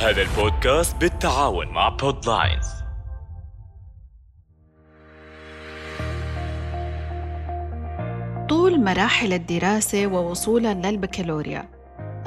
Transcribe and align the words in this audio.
هذا 0.00 0.22
البودكاست 0.22 0.96
بالتعاون 0.96 1.68
مع 1.68 1.88
بودلاينز 1.88 2.66
طول 8.48 8.84
مراحل 8.84 9.32
الدراسة 9.32 10.06
ووصولا 10.06 10.74
للبكالوريا. 10.74 11.68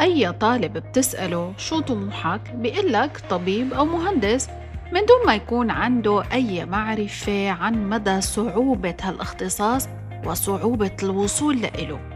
أي 0.01 0.31
طالب 0.31 0.73
بتسأله 0.73 1.53
شو 1.57 1.79
طموحك؟ 1.79 2.51
بيقلك 2.51 3.17
طبيب 3.29 3.73
أو 3.73 3.85
مهندس. 3.85 4.49
من 4.91 5.05
دون 5.05 5.25
ما 5.27 5.35
يكون 5.35 5.71
عنده 5.71 6.23
أي 6.31 6.65
معرفة 6.65 7.49
عن 7.49 7.89
مدى 7.89 8.21
صعوبة 8.21 8.95
هالاختصاص 9.01 9.89
وصعوبة 10.25 10.95
الوصول 11.03 11.61
لإله. 11.61 12.12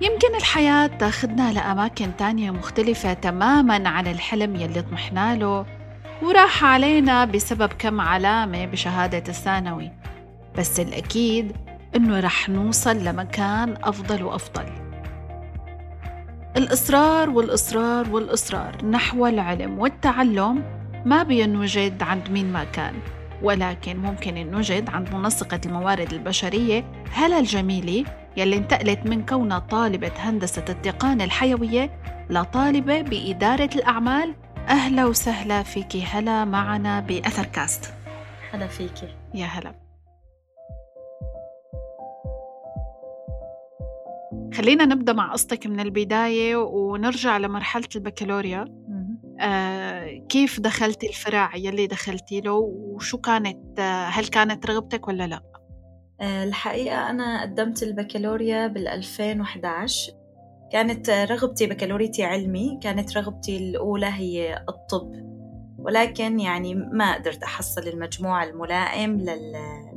يمكن 0.00 0.34
الحياة 0.34 0.86
تاخدنا 0.86 1.52
لأماكن 1.52 2.16
تانية 2.16 2.50
مختلفة 2.50 3.12
تماماً 3.12 3.88
عن 3.88 4.06
الحلم 4.06 4.56
يلي 4.56 4.82
طمحنا 4.82 5.36
له 5.36 5.66
وراح 6.22 6.64
علينا 6.64 7.24
بسبب 7.24 7.72
كم 7.78 8.00
علامة 8.00 8.66
بشهادة 8.66 9.24
الثانوي. 9.28 9.90
بس 10.58 10.80
الأكيد 10.80 11.52
إنه 11.96 12.20
رح 12.20 12.48
نوصل 12.48 12.96
لمكان 12.96 13.74
أفضل 13.82 14.22
وأفضل. 14.22 14.64
الإصرار 16.56 17.30
والإصرار 17.30 18.10
والإصرار 18.10 18.84
نحو 18.84 19.26
العلم 19.26 19.78
والتعلم 19.78 20.62
ما 21.04 21.22
بينوجد 21.22 22.02
عند 22.02 22.30
مين 22.30 22.52
ما 22.52 22.64
كان 22.64 22.94
ولكن 23.42 23.96
ممكن 23.96 24.36
ينوجد 24.36 24.90
عند 24.90 25.14
منسقة 25.14 25.60
الموارد 25.66 26.12
البشرية 26.12 26.84
هلا 27.12 27.38
الجميلة 27.38 28.04
يلي 28.36 28.56
انتقلت 28.56 29.06
من 29.06 29.26
كونها 29.26 29.58
طالبة 29.58 30.12
هندسة 30.16 30.64
التقان 30.68 31.20
الحيوية 31.20 32.00
لطالبة 32.30 33.02
بإدارة 33.02 33.70
الأعمال. 33.74 34.34
أهلا 34.68 35.06
وسهلا 35.06 35.62
فيكي 35.62 36.02
هلا 36.02 36.44
معنا 36.44 37.00
بأثر 37.00 37.44
كاست. 37.44 37.94
هلا 38.52 38.66
فيكي 38.66 39.08
يا 39.34 39.46
هلا. 39.46 39.74
خلينا 44.54 44.84
نبدأ 44.84 45.12
مع 45.12 45.32
قصتك 45.32 45.66
من 45.66 45.80
البداية 45.80 46.56
ونرجع 46.56 47.38
لمرحلة 47.38 47.88
البكالوريا. 47.96 48.64
آه 49.40 50.18
كيف 50.28 50.60
دخلتي 50.60 51.08
الفرع 51.08 51.56
يلي 51.56 51.86
دخلتي 51.86 52.40
له؟ 52.40 52.52
وشو 52.52 53.18
كانت؟ 53.18 53.80
آه 53.80 54.06
هل 54.06 54.26
كانت 54.26 54.66
رغبتك 54.66 55.08
ولا 55.08 55.26
لا؟ 55.26 55.42
آه 56.20 56.44
الحقيقة 56.44 57.10
أنا 57.10 57.42
قدمت 57.42 57.82
البكالوريا 57.82 58.66
بال 58.66 58.88
2011 58.88 60.12
كانت 60.72 61.10
رغبتي 61.10 61.66
بكالوريتي 61.66 62.24
علمي 62.24 62.78
كانت 62.82 63.16
رغبتي 63.16 63.56
الأولى 63.56 64.06
هي 64.06 64.64
الطب. 64.68 65.12
ولكن 65.78 66.40
يعني 66.40 66.74
ما 66.74 67.14
قدرت 67.14 67.42
أحصل 67.42 67.88
المجموع 67.88 68.44
الملائم 68.44 69.20
لل... 69.20 69.52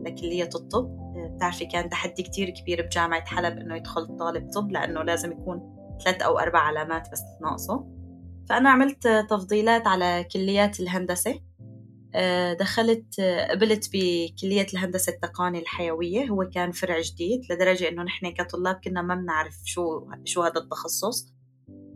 لكلية 0.05 0.49
الطب. 0.55 0.97
بتعرفي 1.35 1.65
كان 1.65 1.89
تحدي 1.89 2.23
كتير 2.23 2.49
كبير 2.49 2.85
بجامعة 2.85 3.25
حلب 3.25 3.57
إنه 3.57 3.75
يدخل 3.75 4.17
طالب 4.17 4.49
طب 4.49 4.71
لأنه 4.71 5.03
لازم 5.03 5.31
يكون 5.31 5.77
ثلاث 6.03 6.21
أو 6.21 6.39
أربع 6.39 6.59
علامات 6.59 7.11
بس 7.11 7.21
ناقصه. 7.41 7.87
فأنا 8.49 8.69
عملت 8.69 9.07
تفضيلات 9.07 9.87
على 9.87 10.25
كليات 10.33 10.79
الهندسة. 10.79 11.31
آه، 11.31 11.56
دخلت 12.59 13.21
قبلت 13.49 13.89
بكلية 13.93 14.67
الهندسة 14.73 15.13
التقاني 15.13 15.59
الحيوية. 15.59 16.25
هو 16.25 16.49
كان 16.49 16.71
فرع 16.71 16.99
جديد 16.99 17.41
لدرجة 17.51 17.89
إنه 17.89 18.03
نحن 18.03 18.33
كطلاب 18.33 18.75
كنا 18.83 19.01
ما 19.01 19.15
بنعرف 19.15 19.55
شو 19.65 20.07
شو 20.25 20.41
هذا 20.41 20.59
التخصص. 20.61 21.33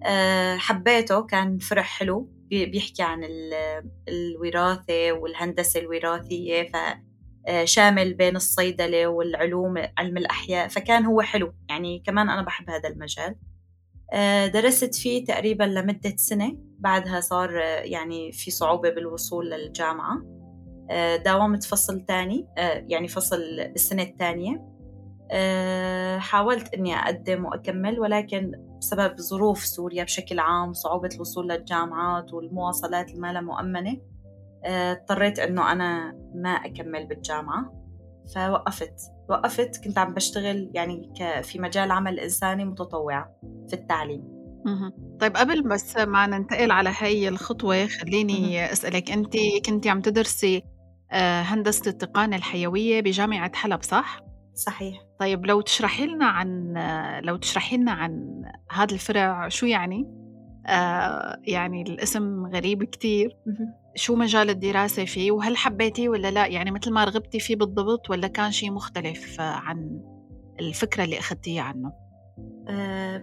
آه، 0.04 0.56
حبيته 0.56 1.22
كان 1.22 1.58
فرع 1.58 1.82
حلو 1.82 2.32
بيحكي 2.52 3.04
عن 3.04 3.22
الوراثة 4.08 5.12
والهندسة 5.12 5.80
الوراثية 5.80 6.64
ف 6.64 6.76
آه، 7.48 7.66
شامل 7.66 8.14
بين 8.14 8.36
الصيدلة 8.36 9.08
والعلوم 9.08 9.78
علم 9.98 10.18
الأحياء 10.18 10.68
فكان 10.68 11.06
هو 11.06 11.22
حلو. 11.22 11.54
يعني 11.70 12.04
كمان 12.06 12.30
أنا 12.30 12.42
بحب 12.42 12.70
هذا 12.70 12.90
المجال. 12.90 13.26
آه، 13.26 13.51
درست 14.54 14.96
فيه 14.96 15.26
تقريبا 15.26 15.64
لمدة 15.64 16.14
سنة. 16.16 16.58
بعدها 16.80 17.20
صار 17.20 17.60
آه، 17.60 17.80
يعني 17.80 18.32
في 18.32 18.52
صعوبة 18.52 18.90
بالوصول 18.90 19.50
للجامعة. 19.50 20.18
داومت 21.26 21.64
فصل 21.64 22.02
تاني 22.02 22.48
يعني 22.88 23.08
فصل 23.08 23.38
السنة 23.76 24.04
الثانية 24.04 24.72
حاولت 26.18 26.74
إني 26.74 26.96
أقدم 26.96 27.46
وأكمل 27.46 28.00
ولكن 28.00 28.52
بسبب 28.80 29.18
ظروف 29.20 29.66
سوريا 29.66 30.04
بشكل 30.04 30.40
عام 30.40 30.74
صعوبة 30.74 31.10
الوصول 31.16 31.50
للجامعات 31.50 32.34
والمواصلات 32.34 33.10
الما 33.10 33.42
مؤمنة 33.42 33.98
اضطريت 34.66 35.40
إنه 35.40 35.72
أنا 35.72 36.18
ما 36.36 36.50
أكمل 36.50 37.08
بالجامعة. 37.08 37.82
فوقفت. 38.36 38.94
وقفت 39.30 39.84
كنت 39.84 39.98
عم 39.98 40.14
بشتغل 40.14 40.72
يعني 40.74 41.14
في 41.42 41.60
مجال 41.60 41.92
عمل 41.92 42.20
إنساني 42.20 42.66
متطوعة 42.66 43.36
في 43.72 43.82
التعليم. 43.82 44.24
طيب 45.20 45.38
قبل 45.38 45.62
بس 45.62 45.98
ما 45.98 46.28
ننتقل 46.28 46.72
على 46.72 46.94
هاي 47.00 47.28
الخطوة 47.28 47.88
خليني 47.88 48.72
أسألك 48.72 49.12
أنت 49.12 49.34
كنتي 49.66 49.90
عم 49.90 50.02
تدرسي 50.02 50.64
آه، 51.12 51.42
هندسة 51.42 51.90
التقان 51.90 52.34
الحيوية 52.34 53.02
بجامعة 53.02 53.56
حلب 53.56 53.84
صح؟ 53.84 54.20
صحيح. 54.54 55.02
طيب 55.20 55.46
لو 55.46 55.62
تشرحي 55.62 56.06
لنا 56.06 56.26
عن 56.26 56.74
لو 57.24 57.36
تشرحي 57.36 57.78
لنا 57.78 57.92
عن 57.92 58.42
هذا 58.72 58.94
الفرع 58.94 59.50
شو 59.50 59.66
يعني؟ 59.66 60.22
آه 60.68 61.38
يعني 61.44 61.82
الاسم 61.82 62.46
غريب 62.46 62.84
كتير. 62.84 63.38
شو 63.96 64.16
مجال 64.16 64.50
الدراسة 64.50 65.06
فيه؟ 65.06 65.32
وهل 65.32 65.58
حبيتيه 65.58 66.10
ولا 66.10 66.32
لا؟ 66.32 66.48
يعني 66.48 66.72
مثل 66.72 66.94
ما 66.94 67.04
رغبتي 67.04 67.40
فيه 67.40 67.56
بالضبط 67.56 68.10
ولا 68.10 68.28
كان 68.28 68.52
شيء 68.52 68.72
مختلف 68.72 69.42
عن 69.42 70.02
الفكرة 70.60 71.04
اللي 71.04 71.20
أخذتيه 71.20 71.62
عنه؟ 71.62 71.92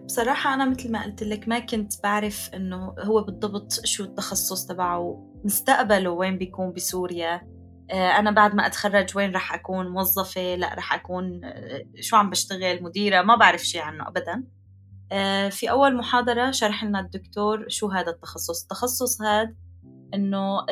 بصراحة 0.04 0.54
أنا 0.54 0.64
مثل 0.64 0.92
ما 0.92 1.04
قلت 1.04 1.22
لك 1.22 1.48
ما 1.48 1.58
كنت 1.58 1.92
بعرف 2.02 2.50
إنه 2.54 2.94
هو 2.98 3.22
بالضبط 3.22 3.72
شو 3.84 4.04
التخصص 4.04 4.66
تبعه 4.66 5.32
مستقبله 5.44 6.10
وين 6.10 6.38
بيكون 6.38 6.72
بسوريا. 6.72 7.48
أه 7.90 8.10
أنا 8.10 8.30
بعد 8.30 8.54
ما 8.54 8.66
أتخرج 8.66 9.16
وين 9.16 9.34
رح 9.34 9.54
أكون 9.54 9.88
موظفة؟ 9.88 10.54
لأ 10.54 10.74
رح 10.74 10.94
أكون 10.94 11.40
أه 11.44 11.84
شو 12.00 12.16
عم 12.16 12.30
بشتغل؟ 12.30 12.82
مديرة؟ 12.82 13.22
ما 13.22 13.36
بعرف 13.36 13.62
شيء 13.62 13.80
عنه 13.80 14.08
أبدا. 14.08 14.44
في 15.50 15.70
أول 15.70 15.96
محاضرة 15.96 16.50
شرح 16.50 16.84
لنا 16.84 17.00
الدكتور 17.00 17.64
شو 17.68 17.88
هذا 17.88 18.10
التخصص. 18.10 18.62
التخصص 18.62 19.22
هذا 19.22 19.54
إنه 20.14 20.66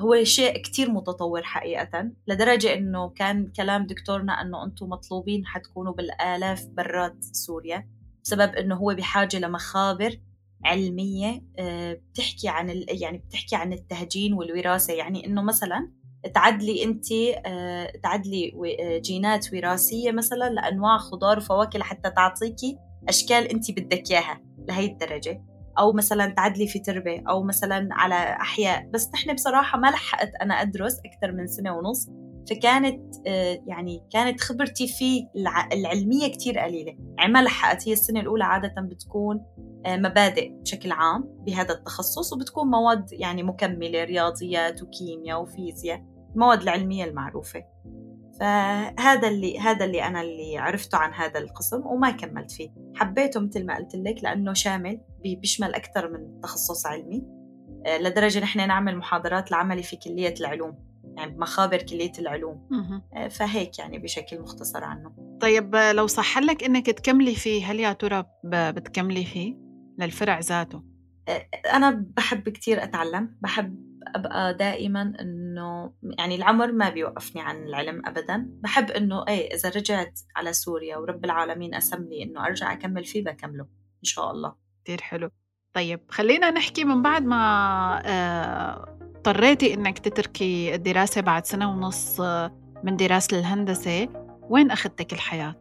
هو 0.00 0.24
شيء 0.24 0.62
كتير 0.62 0.90
متطور 0.90 1.42
حقيقة 1.42 2.10
لدرجة 2.26 2.74
إنه 2.74 3.08
كان 3.08 3.52
كلام 3.56 3.86
دكتورنا 3.86 4.32
إنه 4.42 4.64
أنتم 4.64 4.88
مطلوبين 4.88 5.46
حتكونوا 5.46 5.92
بالآلاف 5.92 6.66
برات 6.66 7.24
سوريا 7.24 7.88
بسبب 8.24 8.54
إنه 8.54 8.74
هو 8.74 8.94
بحاجة 8.94 9.38
لمخابر 9.38 10.20
علمية 10.64 11.42
آه، 11.58 11.92
بتحكي 11.92 12.48
عن 12.48 12.84
يعني 12.88 13.18
بتحكي 13.18 13.56
عن 13.56 13.72
التهجين 13.72 14.32
والوراثة. 14.32 14.92
يعني 14.92 15.26
إنه 15.26 15.42
مثلا 15.42 15.90
تعدلي 16.34 16.84
أنت 16.84 17.12
آه، 17.46 17.92
تعدلي 18.02 18.52
آه، 18.80 18.98
جينات 18.98 19.52
وراثية 19.52 20.12
مثلا 20.12 20.50
لأنواع 20.50 20.98
خضار 20.98 21.38
وفواكه 21.38 21.78
لحتى 21.78 22.10
تعطيكي 22.10 22.78
أشكال 23.08 23.48
أنت 23.48 23.70
بدك 23.70 24.10
إياها 24.10 24.40
لهي 24.68 24.86
الدرجة. 24.86 25.53
أو 25.78 25.92
مثلا 25.92 26.26
تعدلي 26.26 26.66
في 26.66 26.78
تربة 26.78 27.22
أو 27.28 27.42
مثلا 27.42 27.88
على 27.92 28.14
أحياء. 28.40 28.88
بس 28.90 29.10
نحن 29.14 29.34
بصراحة 29.34 29.78
ما 29.78 29.86
لحقت 29.86 30.30
أنا 30.42 30.62
أدرس 30.62 31.00
أكثر 31.06 31.32
من 31.32 31.46
سنة 31.46 31.76
ونص 31.76 32.08
فكانت 32.50 33.16
آه، 33.26 33.62
يعني 33.66 34.06
كانت 34.12 34.40
خبرتي 34.40 34.86
فيه 34.86 35.28
العلمية 35.72 36.32
كثير 36.32 36.58
قليلة. 36.58 36.96
يعني 37.18 37.32
ما 37.32 37.42
لحقت 37.42 37.88
هي 37.88 37.92
السنة 37.92 38.20
الأولى 38.20 38.44
عادة 38.44 38.74
بتكون 38.78 39.40
آه، 39.86 39.96
مبادئ 39.96 40.52
بشكل 40.52 40.92
عام 40.92 41.24
بهذا 41.46 41.74
التخصص 41.74 42.32
وبتكون 42.32 42.68
مواد 42.68 43.12
يعني 43.12 43.42
مكملة 43.42 44.04
رياضيات 44.04 44.82
وكيمياء 44.82 45.42
وفيزياء 45.42 46.04
المواد 46.34 46.62
العلمية 46.62 47.04
المعروفة. 47.04 47.64
فهذا 48.40 49.28
اللي 49.28 49.58
هذا 49.58 49.84
اللي 49.84 50.02
أنا 50.02 50.20
اللي 50.20 50.58
عرفته 50.58 50.98
عن 50.98 51.14
هذا 51.14 51.38
القسم 51.38 51.86
وما 51.86 52.10
كملت 52.10 52.50
فيه. 52.50 52.70
حبيته 52.94 53.40
مثل 53.40 53.66
ما 53.66 53.76
قلت 53.76 53.94
لك 53.94 54.24
لأنه 54.24 54.52
شامل 54.52 55.00
بيشمل 55.24 55.74
أكثر 55.74 56.10
من 56.10 56.40
تخصص 56.40 56.86
علمي. 56.86 57.26
آه، 57.86 57.98
لدرجة 57.98 58.40
نحن 58.40 58.66
نعمل 58.66 58.96
محاضرات 58.96 59.50
العملي 59.50 59.82
في 59.82 59.96
كلية 59.96 60.34
العلوم 60.40 60.94
يعني 61.16 61.34
بمخابر 61.34 61.82
كلية 61.82 62.12
العلوم. 62.18 62.68
آه، 63.14 63.28
فهيك 63.28 63.78
يعني 63.78 63.98
بشكل 63.98 64.40
مختصر 64.40 64.84
عنه. 64.84 65.38
طيب 65.40 65.76
لو 65.76 66.06
صح 66.06 66.38
لك 66.38 66.64
إنك 66.64 66.86
تكملي 66.86 67.34
فيه 67.34 67.70
هل 67.70 67.80
يا 67.80 67.92
ترى 67.92 68.24
بتكملي 68.44 69.24
فيه 69.24 69.56
للفرع 69.98 70.38
ذاته؟ 70.38 70.82
آه، 71.28 71.48
أنا 71.72 72.06
بحب 72.16 72.48
كثير 72.48 72.82
أتعلم. 72.82 73.38
بحب 73.40 73.84
أبقى 74.16 74.54
دائما 74.54 75.12
إنه 75.20 75.92
يعني 76.18 76.34
العمر 76.34 76.72
ما 76.72 76.90
بيوقفني 76.90 77.42
عن 77.42 77.64
العلم 77.64 78.02
ابدا. 78.06 78.50
بحب 78.62 78.90
إنه 78.90 79.24
إيه 79.28 79.54
إذا 79.54 79.68
رجعت 79.68 80.20
على 80.36 80.52
سوريا 80.52 80.96
ورب 80.96 81.24
العالمين 81.24 81.74
أسم 81.74 82.04
لي 82.04 82.22
إنه 82.22 82.46
أرجع 82.46 82.72
أكمل 82.72 83.04
فيه 83.04 83.24
بكمله 83.24 83.62
إن 83.62 84.04
شاء 84.04 84.30
الله. 84.30 84.63
كثير 84.84 85.00
حلو 85.00 85.30
طيب 85.74 86.00
خلّينا 86.08 86.50
نحكي 86.50 86.84
من 86.84 87.02
بعد 87.02 87.24
ما 87.24 87.36
آآ 88.04 88.94
اضطريتِ 89.16 89.62
إنِّك 89.62 89.98
تتركي 89.98 90.74
الدراسة 90.74 91.20
بعد 91.20 91.46
سنة 91.46 91.70
ونص 91.70 92.20
من 92.84 92.96
دراسة 92.96 93.38
الهندسة، 93.38 94.08
وين 94.50 94.70
أخدتِك 94.70 95.12
الحياة؟ 95.12 95.54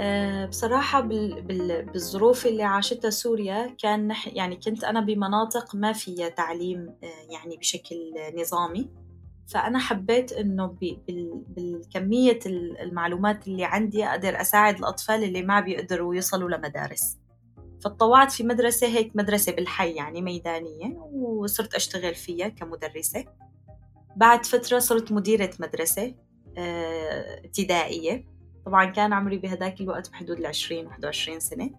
آه، 0.00 0.46
بصراحة 0.46 1.00
بال... 1.00 1.42
بال... 1.42 1.86
بالظروف 1.86 2.46
اللي 2.46 2.62
عاشتها 2.62 3.10
سوريا 3.10 3.76
كان 3.82 4.08
نح... 4.08 4.28
يعني 4.28 4.56
كنت 4.56 4.84
أنا 4.84 5.00
بمناطق 5.00 5.74
ما 5.74 5.92
فيها 5.92 6.28
تعليم 6.28 6.94
آه، 7.04 7.32
يعني 7.32 7.56
بشكل 7.56 7.96
نظامي 8.34 8.88
فأنا 9.46 9.78
حبيت 9.78 10.32
إنه. 10.32 10.66
بال... 10.66 11.44
بالكمية 11.48 12.38
المعلومات 12.82 13.48
اللي 13.48 13.64
عندي 13.64 14.04
أقدر 14.04 14.40
أساعد 14.40 14.78
الأطفال 14.78 15.24
اللي 15.24 15.42
ما 15.42 15.60
بيقدروا 15.60 16.14
يوصلوا 16.14 16.50
لمدارس 16.50 17.16
فتطوعت 17.84 18.32
في 18.32 18.44
مدرسة 18.44 18.86
هيك 18.86 19.16
مدرسة 19.16 19.52
بالحي 19.52 19.90
يعني 19.90 20.22
ميدانية 20.22 20.96
وصرت 21.12 21.74
أشتغل 21.74 22.14
فيها 22.14 22.48
كمدرسة. 22.48 23.24
بعد 24.16 24.46
فترة 24.46 24.78
صرت 24.78 25.12
مديرة 25.12 25.50
مدرسة 25.60 26.14
آه، 26.58 27.40
ابتدائية. 27.44 28.24
طبعا 28.66 28.84
كان 28.84 29.12
عمري 29.12 29.38
بهداك 29.38 29.80
الوقت 29.80 30.10
بحدود 30.10 30.38
العشرين 30.38 30.86
واحد 30.86 31.04
وعشرين 31.04 31.40
سنة. 31.40 31.70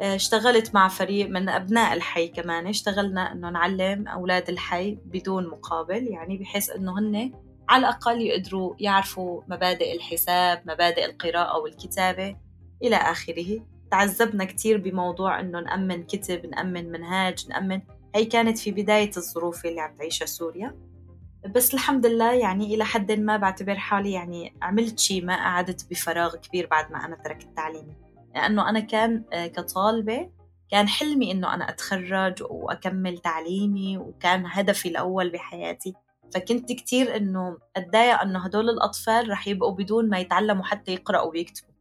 آه، 0.00 0.14
اشتغلت 0.14 0.74
مع 0.74 0.88
فريق 0.88 1.28
من 1.28 1.48
أبناء 1.48 1.92
الحي 1.92 2.28
كمان. 2.28 2.66
اشتغلنا 2.66 3.32
إنه 3.32 3.50
نعلم 3.50 4.08
أولاد 4.08 4.48
الحي 4.48 4.98
بدون 5.04 5.48
مقابل 5.48 6.06
يعني 6.06 6.38
بحيث 6.38 6.70
إنه 6.70 6.98
هن 6.98 7.32
على 7.68 7.80
الأقل 7.80 8.20
يقدروا 8.20 8.74
يعرفوا 8.80 9.42
مبادئ 9.48 9.96
الحساب 9.96 10.62
مبادئ 10.66 11.04
القراءة 11.04 11.58
والكتابة 11.58 12.36
إلى 12.82 12.96
آخره. 12.96 13.66
تعذبنا 13.92 14.44
كتير 14.44 14.78
بموضوع 14.78 15.40
إنه 15.40 15.60
نأمن 15.60 16.04
كتب 16.04 16.46
نأمن 16.46 16.92
منهاج 16.92 17.48
نأمن. 17.48 17.80
هي 18.14 18.24
كانت 18.24 18.58
في 18.58 18.70
بداية 18.70 19.10
الظروف 19.16 19.66
اللي 19.66 19.80
عم 19.80 19.96
تعيشها 19.96 20.26
سوريا. 20.26 20.76
بس 21.54 21.74
الحمد 21.74 22.06
لله 22.06 22.32
يعني 22.32 22.74
إلى 22.74 22.84
حد 22.84 23.12
ما 23.12 23.36
بعتبر 23.36 23.74
حالي 23.74 24.12
يعني 24.12 24.54
عملت 24.62 24.98
شيء 24.98 25.24
ما 25.24 25.36
قعدت 25.36 25.90
بفراغ 25.90 26.36
كبير 26.36 26.66
بعد 26.66 26.92
ما 26.92 27.04
أنا 27.04 27.16
تركت 27.16 27.48
تعليمي 27.56 27.96
لأنه 28.34 28.68
أنا 28.68 28.80
كان 28.80 29.24
آه، 29.32 29.46
كطالبة 29.46 30.30
كان 30.70 30.88
حلمي 30.88 31.32
إنه 31.32 31.54
أنا 31.54 31.68
أتخرج 31.68 32.42
وأكمل 32.50 33.18
تعليمي 33.18 33.98
وكان 33.98 34.44
هدفي 34.46 34.88
الأول 34.88 35.30
بحياتي. 35.30 35.94
فكنت 36.34 36.72
كتير 36.72 37.16
إنه 37.16 37.58
أتضايق 37.76 38.20
إنه 38.20 38.44
هدول 38.44 38.70
الأطفال 38.70 39.30
رح 39.30 39.48
يبقوا 39.48 39.72
بدون 39.72 40.08
ما 40.08 40.18
يتعلموا 40.18 40.64
حتى 40.64 40.92
يقرأوا 40.92 41.30
ويكتبوا. 41.30 41.71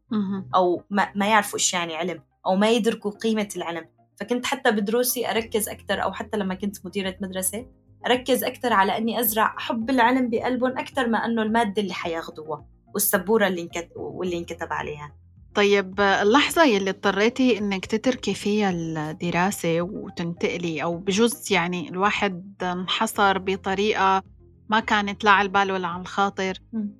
أو 0.55 0.83
ما, 0.89 1.11
ما 1.15 1.27
يعرفوا 1.27 1.59
إيش 1.59 1.73
يعني 1.73 1.95
علم 1.95 2.19
أو 2.45 2.55
ما 2.55 2.69
يدركوا 2.69 3.11
قيمة 3.11 3.49
العلم. 3.55 3.85
فكنت 4.19 4.45
حتى 4.45 4.71
بدروسي 4.71 5.31
أركز 5.31 5.69
أكثر 5.69 6.03
أو 6.03 6.13
حتى 6.13 6.37
لما 6.37 6.55
كنت 6.55 6.85
مديرة 6.85 7.15
مدرسة 7.21 7.65
أركز 8.05 8.43
أكثر 8.43 8.73
على 8.73 8.97
أني 8.97 9.19
أزرع 9.19 9.55
حب 9.57 9.89
العلم 9.89 10.29
بقلبهم 10.29 10.77
أكثر 10.77 11.07
ما 11.07 11.25
أنه 11.25 11.41
المادة 11.41 11.81
اللي 11.81 11.93
حياخذوها 11.93 12.65
والسبورة 12.93 13.47
اللي 13.47 13.61
انكتب 13.61 13.89
واللي 13.95 14.37
انكتب 14.37 14.73
عليها. 14.73 15.15
طيب 15.55 16.01
اللحظة 16.01 16.63
يلي 16.63 16.89
اضطريتي 16.89 17.57
إنك 17.57 17.85
تتركي 17.85 18.33
فيها 18.33 18.69
الدراسة 18.69 19.81
وتنتقلي 19.81 20.83
أو 20.83 20.97
بجوز 20.97 21.51
يعني 21.51 21.89
الواحد 21.89 22.53
انحصر 22.63 23.37
بطريقة 23.37 24.23
ما 24.71 24.79
كانت 24.79 25.23
لا 25.23 25.31
على 25.31 25.45
البال 25.45 25.71
ولا 25.71 25.87
على 25.87 26.01
الخاطر. 26.01 26.53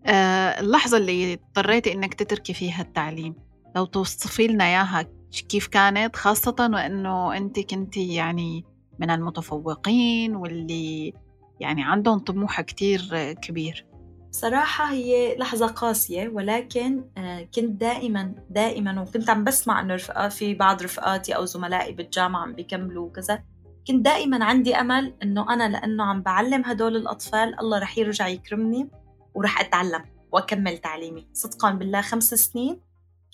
آه 0.05 0.59
اللحظة 0.59 0.97
اللي 0.97 1.33
اضطريتي 1.33 1.93
إنك 1.93 2.13
تتركي 2.13 2.53
فيها 2.53 2.81
التعليم 2.81 3.35
لو 3.75 3.85
توصفي 3.85 4.47
لنا 4.47 4.63
إياها 4.63 5.05
كيف 5.49 5.67
كانت 5.67 6.15
خاصة 6.15 6.69
وإنه 6.73 7.37
أنت 7.37 7.59
كنتي 7.59 8.13
يعني 8.13 8.65
من 8.99 9.09
المتفوقين 9.09 10.35
واللي 10.35 11.13
يعني 11.59 11.83
عندهم 11.83 12.19
طموح 12.19 12.61
كتير 12.61 13.33
كبير. 13.33 13.85
صراحة 14.31 14.91
هي 14.91 15.35
لحظة 15.37 15.67
قاسية 15.67 16.27
ولكن 16.27 17.03
آه، 17.17 17.41
كنت 17.55 17.81
دائما 17.81 18.35
دائما 18.49 19.01
وكنت 19.01 19.29
عم 19.29 19.43
بسمع 19.43 19.81
إنه 19.81 19.95
رفقات 19.95 20.33
في 20.33 20.53
بعض 20.53 20.83
رفقاتي 20.83 21.35
أو 21.35 21.45
زملائي 21.45 21.93
بالجامعة 21.93 22.41
عم 22.41 22.53
بيكملوا 22.53 23.07
وكذا. 23.07 23.43
كنت 23.87 24.05
دائما 24.05 24.45
عندي 24.45 24.75
أمل 24.75 25.13
إنه 25.23 25.53
أنا 25.53 25.69
لأنه 25.69 26.03
عم 26.03 26.21
بعلم 26.21 26.65
هدول 26.65 26.95
الأطفال 26.95 27.59
الله 27.59 27.79
رح 27.79 27.97
يرجع 27.97 28.27
يكرمني 28.27 28.89
ورح 29.33 29.59
أتعلم 29.61 30.05
وأكمل 30.31 30.77
تعليمي. 30.77 31.27
صدقا 31.33 31.71
بالله 31.71 32.01
خمس 32.01 32.33
سنين 32.33 32.81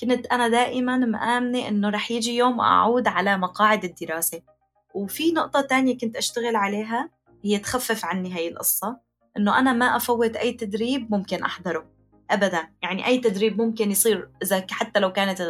كنت 0.01 0.25
أنا 0.25 0.47
دائما 0.47 0.97
مآمنة 0.97 1.67
إنه 1.67 1.89
رح 1.89 2.11
يجي 2.11 2.37
يوم 2.37 2.59
اعود 2.59 3.07
على 3.07 3.37
مقاعد 3.37 3.83
الدراسة. 3.83 4.41
وفي 4.93 5.31
نقطة 5.31 5.61
تانية 5.61 5.97
كنت 5.97 6.15
أشتغل 6.15 6.55
عليها 6.55 7.09
هي 7.43 7.57
تخفف 7.57 8.05
عني 8.05 8.33
هاي 8.35 8.47
القصة 8.47 8.97
إنه 9.37 9.59
أنا 9.59 9.73
ما 9.73 9.95
أفوت 9.95 10.35
أي 10.35 10.51
تدريب 10.51 11.11
ممكن 11.11 11.43
أحضره. 11.43 11.85
أبدا 12.31 12.67
يعني 12.81 13.07
أي 13.07 13.17
تدريب 13.17 13.61
ممكن 13.61 13.91
يصير 13.91 14.29
إذا 14.43 14.65
حتى 14.71 14.99
لو 14.99 15.13
كانت 15.13 15.41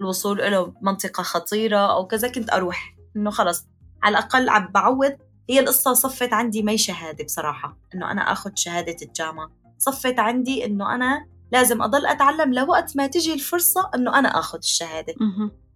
الوصول 0.00 0.38
له 0.38 0.74
منطقة 0.82 1.22
خطيرة 1.22 1.92
أو 1.92 2.06
كذا 2.06 2.28
كنت 2.28 2.52
أروح. 2.52 2.96
إنه 3.16 3.30
خلص 3.30 3.66
على 4.04 4.18
الأقل 4.18 4.48
عم 4.48 4.68
بعود 4.74 5.16
هي 5.50 5.60
القصة 5.60 5.92
صفت 5.92 6.32
عندي 6.32 6.62
مي 6.62 6.78
شهادة 6.78 7.24
بصراحة 7.24 7.76
إنه 7.94 8.10
أنا 8.10 8.32
أخذ 8.32 8.50
شهادة 8.54 8.96
الجامعة. 9.02 9.50
صفت 9.78 10.18
عندي 10.18 10.64
إنه 10.64 10.94
أنا 10.94 11.26
لازم 11.52 11.82
أضل 11.82 12.06
أتعلم 12.06 12.54
لوقت 12.54 12.96
ما 12.96 13.06
تجي 13.06 13.34
الفرصة 13.34 13.90
إنه 13.94 14.18
أنا 14.18 14.38
أخذ 14.38 14.58
الشهادة. 14.58 15.14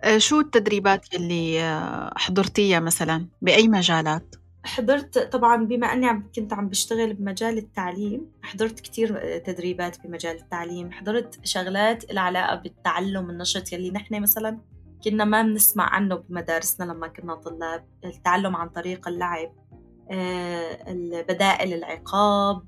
آه، 0.03 0.19
شو 0.19 0.41
التدريبات 0.41 1.15
اللي 1.15 1.63
آه، 1.63 2.13
حضرتيها 2.17 2.81
مثلا؟ 2.81 3.27
بأي 3.43 3.69
مجالات؟ 3.69 4.35
حضرت 4.65 5.19
طبعا 5.19 5.65
بما 5.65 5.87
أني 5.93 6.23
كنت 6.37 6.53
عم 6.53 6.69
بشتغل 6.69 7.15
بمجال 7.15 7.59
التعليم 7.59 8.27
حضرت 8.43 8.81
كتير 8.81 9.19
آه، 9.19 9.39
تدريبات 9.39 10.07
بمجال 10.07 10.37
التعليم. 10.37 10.93
حضرت 10.93 11.41
شغلات 11.45 12.11
العلاقة 12.11 12.55
بالتعلم 12.57 13.31
النشط 13.31 13.73
يلي 13.73 13.91
نحن 13.91 14.23
مثلا 14.23 14.59
كنا 15.05 15.25
ما 15.25 15.43
بنسمع 15.43 15.85
عنه 15.85 16.15
بمدارسنا 16.15 16.93
لما 16.93 17.09
كنا 17.09 17.35
طلاب 17.35 17.89
التعلم 18.05 18.57
عن 18.57 18.69
طريق 18.69 19.09
اللعب 19.09 19.53
بدائل 21.29 21.75
العقاب 21.75 22.63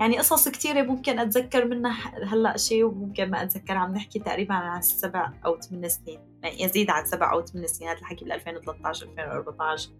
يعني 0.00 0.18
قصص 0.18 0.48
كتيرة 0.48 0.82
ممكن 0.82 1.18
أتذكر 1.18 1.64
منها 1.64 2.24
هلأ 2.24 2.56
شيء 2.56 2.84
وممكن 2.84 3.30
ما 3.30 3.42
أتذكر 3.42 3.76
عم 3.76 3.94
نحكي 3.94 4.18
تقريبا 4.18 4.54
عن 4.54 4.82
سبع 4.82 5.32
أو 5.46 5.60
ثمان 5.60 5.88
سنين 5.88 6.20
يعني 6.42 6.62
يزيد 6.62 6.90
عن 6.90 7.04
سبع 7.04 7.32
أو 7.32 7.46
ثمان 7.46 7.66
سنين 7.66 7.90
هذا 7.90 7.98
الحكي 7.98 8.24
بال 8.24 8.32
2013 8.32 9.06
2014 9.06 9.90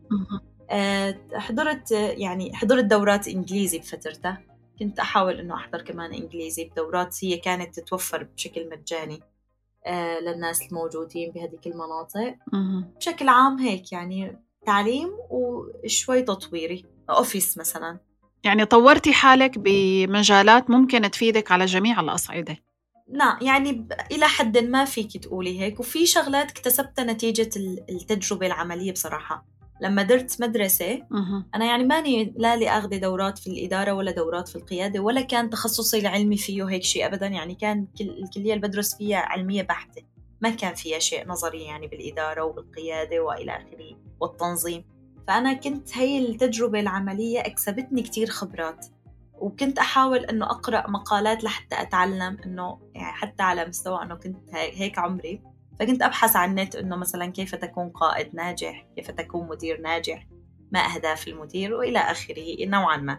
أه 0.71 1.19
حضرت 1.35 1.91
يعني 1.91 2.56
حضرت 2.56 2.85
دورات 2.85 3.29
إنجليزي 3.29 3.79
بفترتها 3.79 4.43
كنت 4.79 4.99
أحاول 4.99 5.41
إنه 5.41 5.55
أحضر 5.55 5.83
كمان 5.83 6.13
إنجليزي 6.13 6.65
بدورات 6.65 7.25
هي 7.25 7.37
كانت 7.37 7.81
تتوفر 7.81 8.23
بشكل 8.23 8.71
مجاني. 8.71 9.21
للناس 10.22 10.62
الموجودين 10.62 11.32
بهذيك 11.32 11.67
المناطق. 11.67 12.36
بشكل 12.96 13.29
عام 13.29 13.58
هيك 13.58 13.93
يعني 13.93 14.38
تعليم 14.67 15.10
وشوي 15.31 16.22
تطويري 16.22 16.84
أوفيس 17.10 17.58
مثلا. 17.58 17.98
يعني 18.44 18.64
طورتي 18.64 19.12
حالك 19.12 19.58
بمجالات 19.58 20.70
ممكن 20.70 21.10
تفيدك 21.10 21.53
على 21.53 21.64
جميع 21.64 22.00
الأصعدة. 22.00 22.56
نعم 23.12 23.38
يعني 23.43 23.88
إلى 24.12 24.29
حد 24.29 24.58
ما 24.58 24.84
فيك 24.84 25.17
تقولي 25.17 25.60
هيك 25.60 25.81
وفي 25.81 26.06
شغلات 26.06 26.50
اكتسبتها 26.50 27.05
نتيجة 27.05 27.50
التجربة 27.91 28.46
العملية 28.46 28.93
بصراحة. 28.93 29.46
لما 29.81 30.03
درت 30.03 30.41
مدرسة 30.41 31.03
أنا 31.55 31.65
يعني 31.65 31.85
ماني 31.85 32.35
لا 32.37 32.57
لي 32.57 32.71
أخذ 32.71 33.01
دورات 33.01 33.39
في 33.39 33.47
الإدارة 33.47 33.93
ولا 33.93 34.11
دورات 34.11 34.49
في 34.49 34.57
القيادة 34.57 35.01
ولا 35.01 35.21
كان 35.21 35.51
تخصصي 35.51 35.99
العلمي 35.99 36.37
فيه 36.37 36.65
هيك 36.69 36.83
شيء 36.83 37.07
أبدا 37.07 37.27
يعني 37.27 37.55
كان 37.55 37.87
الكلية 38.01 38.55
اللي 38.55 38.69
بدرس 38.69 38.95
فيها 38.95 39.19
علمية 39.19 39.63
بحتة. 39.63 40.03
ما 40.41 40.51
كان 40.51 40.75
فيها 40.75 40.99
شيء 40.99 41.29
نظري 41.29 41.63
يعني 41.63 41.87
بالإدارة 41.87 42.43
وبالقيادة 42.43 43.21
وإلى 43.21 43.53
آخره 43.53 43.97
والتنظيم. 44.21 44.85
فأنا 45.29 45.53
كنت 45.53 45.99
هي 45.99 46.19
التجربة 46.19 46.81
العملية 46.81 47.41
أكسبتني 47.41 48.03
كتير 48.03 48.27
خبرات. 48.31 48.87
وكنت 49.35 49.79
أحاول 49.79 50.19
إنه 50.19 50.47
أقرأ 50.47 50.91
مقالات 50.91 51.45
لحتى 51.45 51.83
أتعلم 51.83 52.39
إنه 52.47 52.79
يعني 52.95 53.13
حتى 53.13 53.43
على 53.43 53.67
مستوى 53.67 54.03
إنه 54.03 54.15
كنت 54.15 54.55
هيك 54.55 54.99
عمري. 54.99 55.54
فكنت 55.81 56.03
أبحث 56.03 56.37
عن 56.37 56.51
النت 56.51 56.77
إنه 56.77 56.97
مثلا 56.97 57.27
كيف 57.27 57.55
تكون 57.55 57.89
قائد 57.89 58.35
ناجح 58.35 58.87
كيف 58.97 59.11
تكون 59.11 59.49
مدير 59.49 59.81
ناجح 59.81 60.27
ما 60.73 60.95
أهداف 60.95 61.29
المدير 61.29 61.75
وإلى 61.75 61.99
آخره 61.99 62.67
نوعا 62.67 62.97
ما. 62.97 63.19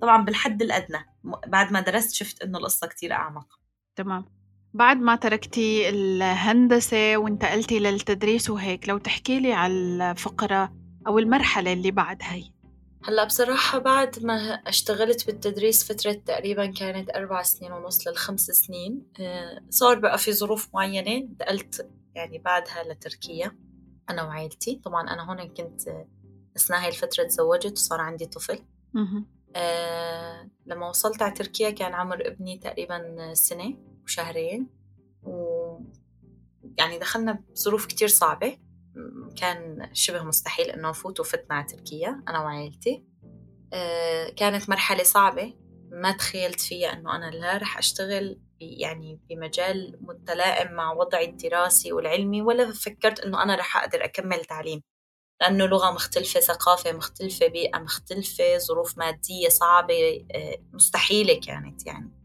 طبعا 0.00 0.24
بالحد 0.24 0.62
الأدنى. 0.62 0.98
بعد 1.46 1.72
ما 1.72 1.80
درست 1.80 2.14
شفت 2.14 2.42
إنه 2.42 2.58
القصة 2.58 2.86
كتير 2.86 3.12
أعمق. 3.12 3.46
تمام. 3.96 4.24
بعد 4.74 4.96
ما 4.96 5.16
تركتي 5.16 5.88
الهندسة 5.88 7.16
وانتقلتي 7.16 7.78
للتدريس 7.78 8.50
وهيك 8.50 8.88
لو 8.88 8.98
تحكي 8.98 9.40
لي 9.40 9.52
على 9.52 9.72
الفقرة 10.10 10.72
أو 11.06 11.18
المرحلة 11.18 11.72
اللي 11.72 11.90
بعد 11.90 12.22
هاي 12.22 12.51
هلا 13.04 13.24
بصراحة 13.24 13.78
بعد 13.78 14.24
ما 14.24 14.34
اشتغلت 14.52 15.26
بالتدريس 15.26 15.92
فترة 15.92 16.12
تقريبا 16.12 16.66
كانت 16.66 17.10
أربع 17.10 17.42
سنين 17.42 17.72
ونص 17.72 18.06
للخمس 18.08 18.40
سنين 18.46 19.06
آه، 19.20 19.62
صار 19.70 19.98
بقى 19.98 20.18
في 20.18 20.32
ظروف 20.32 20.68
معينة 20.74 21.16
انتقلت 21.16 21.90
يعني 22.14 22.38
بعدها 22.38 22.84
لتركيا 22.84 23.58
أنا 24.10 24.22
وعائلتي 24.22 24.80
طبعا 24.84 25.10
أنا 25.10 25.30
هون 25.30 25.48
كنت 25.48 25.80
أثناء 26.56 26.80
هاي 26.82 26.88
الفترة 26.88 27.24
تزوجت 27.24 27.72
وصار 27.72 28.00
عندي 28.00 28.26
طفل. 28.26 28.58
آه 29.56 30.50
لما 30.66 30.88
وصلت 30.88 31.22
على 31.22 31.32
تركيا 31.32 31.70
كان 31.70 31.94
عمر 31.94 32.26
ابني 32.26 32.58
تقريبا 32.58 33.34
سنة 33.34 33.76
وشهرين 34.04 34.66
و 35.22 35.78
يعني 36.78 36.98
دخلنا 36.98 37.32
بظروف 37.52 37.86
كتير 37.86 38.08
صعبة. 38.08 38.58
كان 39.36 39.90
شبه 39.92 40.22
مستحيل 40.22 40.70
إنه 40.70 40.88
نفوت 40.88 41.20
وفتنا 41.20 41.56
على 41.56 41.66
تركيا 41.66 42.22
أنا 42.28 42.40
وعائلتي. 42.40 43.04
آه 43.72 44.28
كانت 44.30 44.70
مرحلة 44.70 45.02
صعبة. 45.02 45.54
ما 45.90 46.12
تخيلت 46.12 46.60
فيها 46.60 46.92
إنه 46.92 47.16
أنا 47.16 47.30
لا 47.30 47.56
رح 47.56 47.78
أشتغل 47.78 48.40
يعني 48.60 49.20
بمجال 49.30 49.98
متلائم 50.00 50.72
مع 50.72 50.92
وضعي 50.92 51.24
الدراسي 51.24 51.92
والعلمي 51.92 52.42
ولا 52.42 52.72
فكرت 52.72 53.20
إنه 53.20 53.42
أنا 53.42 53.54
رح 53.54 53.76
أقدر 53.76 54.04
أكمل 54.04 54.44
تعليم. 54.44 54.82
لأنه 55.40 55.66
لغة 55.66 55.90
مختلفة 55.90 56.40
ثقافة 56.40 56.92
مختلفة 56.92 57.46
بيئة 57.46 57.78
مختلفة 57.78 58.58
ظروف 58.58 58.98
مادية 58.98 59.48
صعبة 59.48 60.26
آه، 60.34 60.56
مستحيلة 60.72 61.40
كانت 61.40 61.86
يعني. 61.86 62.21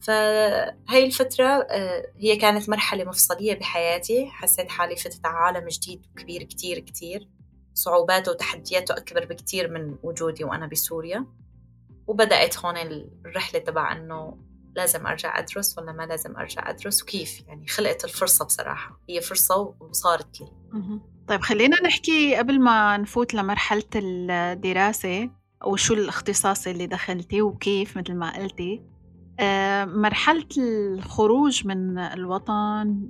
فهي 0.00 1.04
الفترة 1.04 1.46
آه، 1.46 2.06
هي 2.18 2.36
كانت 2.36 2.68
مرحلة 2.68 3.04
مفصلية 3.04 3.54
بحياتي. 3.54 4.26
حسيت 4.26 4.70
حالي 4.70 4.96
فتت 4.96 5.26
على 5.26 5.36
عالم 5.36 5.68
جديد 5.68 6.06
وكبير 6.10 6.42
كتير 6.42 6.78
كتير. 6.78 7.28
صعوباته 7.74 8.32
وتحدياته 8.32 8.96
أكبر 8.96 9.24
بكتير 9.24 9.70
من 9.70 9.96
وجودي 10.02 10.44
وأنا 10.44 10.66
بسوريا. 10.66 11.26
وبدأت 12.06 12.58
هون 12.58 12.76
الرحلة 13.26 13.60
تبع 13.60 13.92
إنه 13.92 14.38
لازم 14.76 15.06
أرجع 15.06 15.38
أدرس 15.38 15.78
ولا 15.78 15.92
ما 15.92 16.02
لازم 16.02 16.36
أرجع 16.36 16.70
أدرس 16.70 17.02
وكيف 17.02 17.40
يعني 17.48 17.66
خلقت 17.66 18.04
الفرصة 18.04 18.44
بصراحة. 18.44 19.00
هي 19.08 19.20
فرصة 19.20 19.74
وصارت 19.80 20.40
لي. 20.40 20.48
طيب 21.28 21.40
خلينا 21.40 21.82
نحكي 21.82 22.36
قبل 22.36 22.60
ما 22.60 22.96
نفوت 22.96 23.34
لمرحلة 23.34 23.84
الدراسة 23.94 25.30
وشو 25.66 25.94
الاختصاص 25.94 26.66
اللي 26.66 26.86
دخلتي 26.86 27.42
وكيف 27.42 27.98
مثل 27.98 28.14
ما 28.14 28.36
قلتي. 28.38 28.93
آه، 29.40 29.84
مرحلة 29.84 30.48
الخروج 30.58 31.66
من 31.66 31.98
الوطن 31.98 33.08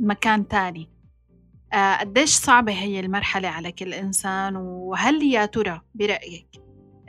لمكان 0.00 0.48
تاني. 0.48 0.90
آه، 1.72 1.96
قديش 1.96 2.30
صعبة 2.30 2.72
هي 2.72 3.00
المرحلة 3.00 3.48
على 3.48 3.72
كل 3.72 3.94
إنسان 3.94 4.56
وهل 4.56 5.22
يا 5.22 5.46
ترى 5.46 5.80
برأيك 5.94 6.48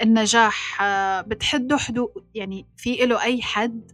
النجاح 0.02 0.82
آه، 0.82 1.22
بتحدوا 1.22 1.78
حدود 1.78 2.26
يعني 2.34 2.68
في 2.78 2.96
له 2.96 3.24
أي 3.24 3.42
حد 3.42 3.92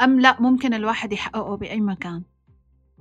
أم 0.00 0.20
لا 0.20 0.40
ممكن 0.40 0.74
الواحد 0.74 1.12
يحققه 1.12 1.56
بأي 1.56 1.80
مكان؟ 1.80 2.22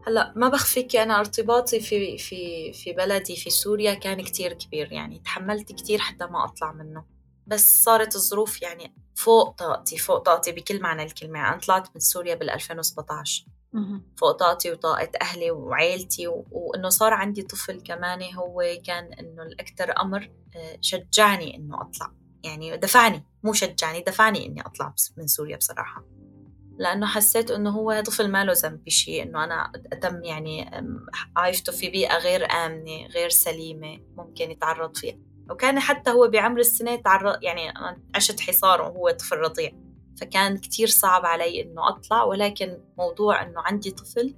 هلأ 0.07 0.33
ما 0.35 0.49
بخفيكي 0.49 1.03
أنا 1.03 1.19
ارتباطي 1.19 1.79
في 1.79 2.17
في 2.17 2.73
في 2.73 2.93
بلدي 2.93 3.35
في 3.35 3.49
سوريا 3.49 3.93
كان 3.93 4.21
كتير 4.21 4.53
كبير 4.53 4.91
يعني 4.91 5.19
تحملت 5.19 5.71
كتير 5.71 5.99
حتى 5.99 6.25
ما 6.25 6.45
أطلع 6.45 6.71
منه. 6.71 7.05
بس 7.47 7.83
صارت 7.83 8.15
الظروف 8.15 8.61
يعني 8.61 8.93
فوق 9.23 9.49
طاقتي 9.49 9.97
فوق 9.97 10.17
طاقتي 10.17 10.51
بكل 10.51 10.81
معنى 10.81 11.03
الكلمة. 11.03 11.39
أنا 11.39 11.57
طلعت 11.57 11.87
من 11.95 11.99
سوريا 11.99 12.35
بال 12.35 12.49
2017 12.49 13.45
فوق 14.17 14.31
طاقتي 14.31 14.71
وطاقة 14.71 15.09
أهلي 15.21 15.51
وعائلتي 15.51 16.27
وإنه 16.51 16.89
صار 16.89 17.13
عندي 17.13 17.41
طفل 17.41 17.81
كمان 17.81 18.33
هو 18.35 18.63
كان 18.85 19.13
إنه 19.13 19.43
الأكثر 19.43 20.01
أمر 20.01 20.31
آه، 20.55 20.77
شجعني 20.81 21.55
إنه 21.55 21.81
أطلع. 21.81 22.11
يعني 22.43 22.77
دفعني 22.77 23.23
مو 23.43 23.53
شجعني 23.53 24.01
دفعني 24.01 24.45
إني 24.45 24.61
أطلع 24.61 24.93
من 25.17 25.27
سوريا 25.27 25.57
بصراحة. 25.57 26.05
لأنه 26.77 27.07
حسيت 27.07 27.51
إنه 27.51 27.69
هو 27.69 28.03
طفل 28.05 28.31
ما 28.31 28.43
له 28.43 28.53
ذنب 28.53 28.83
بشيء 28.83 29.23
إنه 29.23 29.43
أنا 29.43 29.71
أتم 29.93 30.23
يعني 30.23 30.71
عايشته 31.35 31.71
في 31.71 31.89
بيئة 31.89 32.17
غير 32.17 32.51
آمنة 32.51 33.07
غير 33.07 33.29
سليمة 33.29 33.99
ممكن 34.17 34.51
يتعرض 34.51 34.97
فيها. 34.97 35.17
وكان 35.49 35.79
حتى 35.79 36.11
هو 36.11 36.27
بعمر 36.27 36.59
السنة 36.59 36.95
تعرض 36.95 37.43
يعني 37.43 37.73
عشت 38.15 38.39
حصار 38.39 38.81
وهو 38.81 39.09
طفل 39.09 39.37
رضيع. 39.37 39.71
فكان 40.21 40.57
كتير 40.57 40.87
صعب 40.87 41.25
علي 41.25 41.61
إنه 41.61 41.89
أطلع 41.89 42.23
ولكن 42.23 42.77
موضوع 42.97 43.43
إنه 43.43 43.61
عندي 43.61 43.91
طفل 43.91 44.35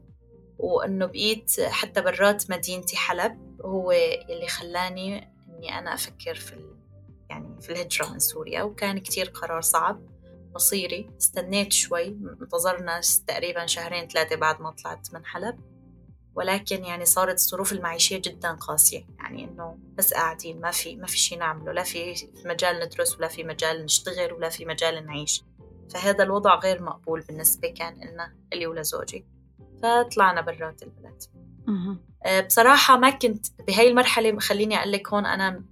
وإنه 0.57 1.05
بقيت 1.05 1.61
حتى 1.61 2.01
برات 2.01 2.51
مدينتي 2.51 2.95
حلب 2.95 3.57
هو 3.65 3.91
اللي 4.29 4.47
خلاني 4.47 5.33
إني 5.49 5.79
أنا 5.79 5.93
أفكر 5.93 6.35
في 6.35 6.73
يعني 7.29 7.61
في 7.61 7.69
الهجرة 7.69 8.09
من 8.09 8.19
سوريا. 8.19 8.63
وكان 8.63 8.99
كتير 8.99 9.29
قرار 9.29 9.61
صعب 9.61 10.01
مصيري. 10.55 11.09
استنيت 11.21 11.73
شوي 11.73 12.07
انتظرنا 12.41 13.01
تقريبا 13.27 13.65
شهرين 13.65 14.07
ثلاثة 14.07 14.35
بعد 14.35 14.61
ما 14.61 14.71
طلعت 14.71 15.13
من 15.13 15.25
حلب. 15.25 15.72
ولكن 16.35 16.85
يعني 16.85 17.05
صارت 17.05 17.39
الظروف 17.39 17.73
المعيشية 17.73 18.21
جدا 18.25 18.51
قاسية. 18.51 19.07
يعني 19.19 19.43
إنه 19.43 19.77
بس 19.97 20.13
قاعدين 20.13 20.61
ما 20.61 20.71
في 20.71 20.95
ما 20.95 21.07
في 21.07 21.17
شيء 21.17 21.39
نعمله. 21.39 21.71
لا 21.71 21.83
في 21.83 22.15
مجال 22.45 22.79
ندرس 22.79 23.17
ولا 23.17 23.27
في 23.27 23.43
مجال 23.43 23.85
نشتغل 23.85 24.33
ولا 24.33 24.49
في 24.49 24.65
مجال 24.65 25.05
نعيش. 25.05 25.43
فهذا 25.89 26.23
الوضع 26.23 26.59
غير 26.59 26.81
مقبول 26.81 27.21
بالنسبة 27.21 27.67
كان 27.67 27.93
لنا 27.93 28.35
إلي 28.53 28.67
ولزوجي 28.67 29.25
فطلعنا 29.83 30.41
برات 30.41 30.83
البلد. 30.83 31.23
أه، 32.25 32.39
بصراحة 32.39 32.97
ما 32.97 33.09
كنت 33.09 33.45
بهاي 33.67 33.87
المرحلة 33.87 34.39
خليني 34.39 34.77
أقول 34.77 34.91
لك 34.91 35.13
هون 35.13 35.25
أنا 35.25 35.63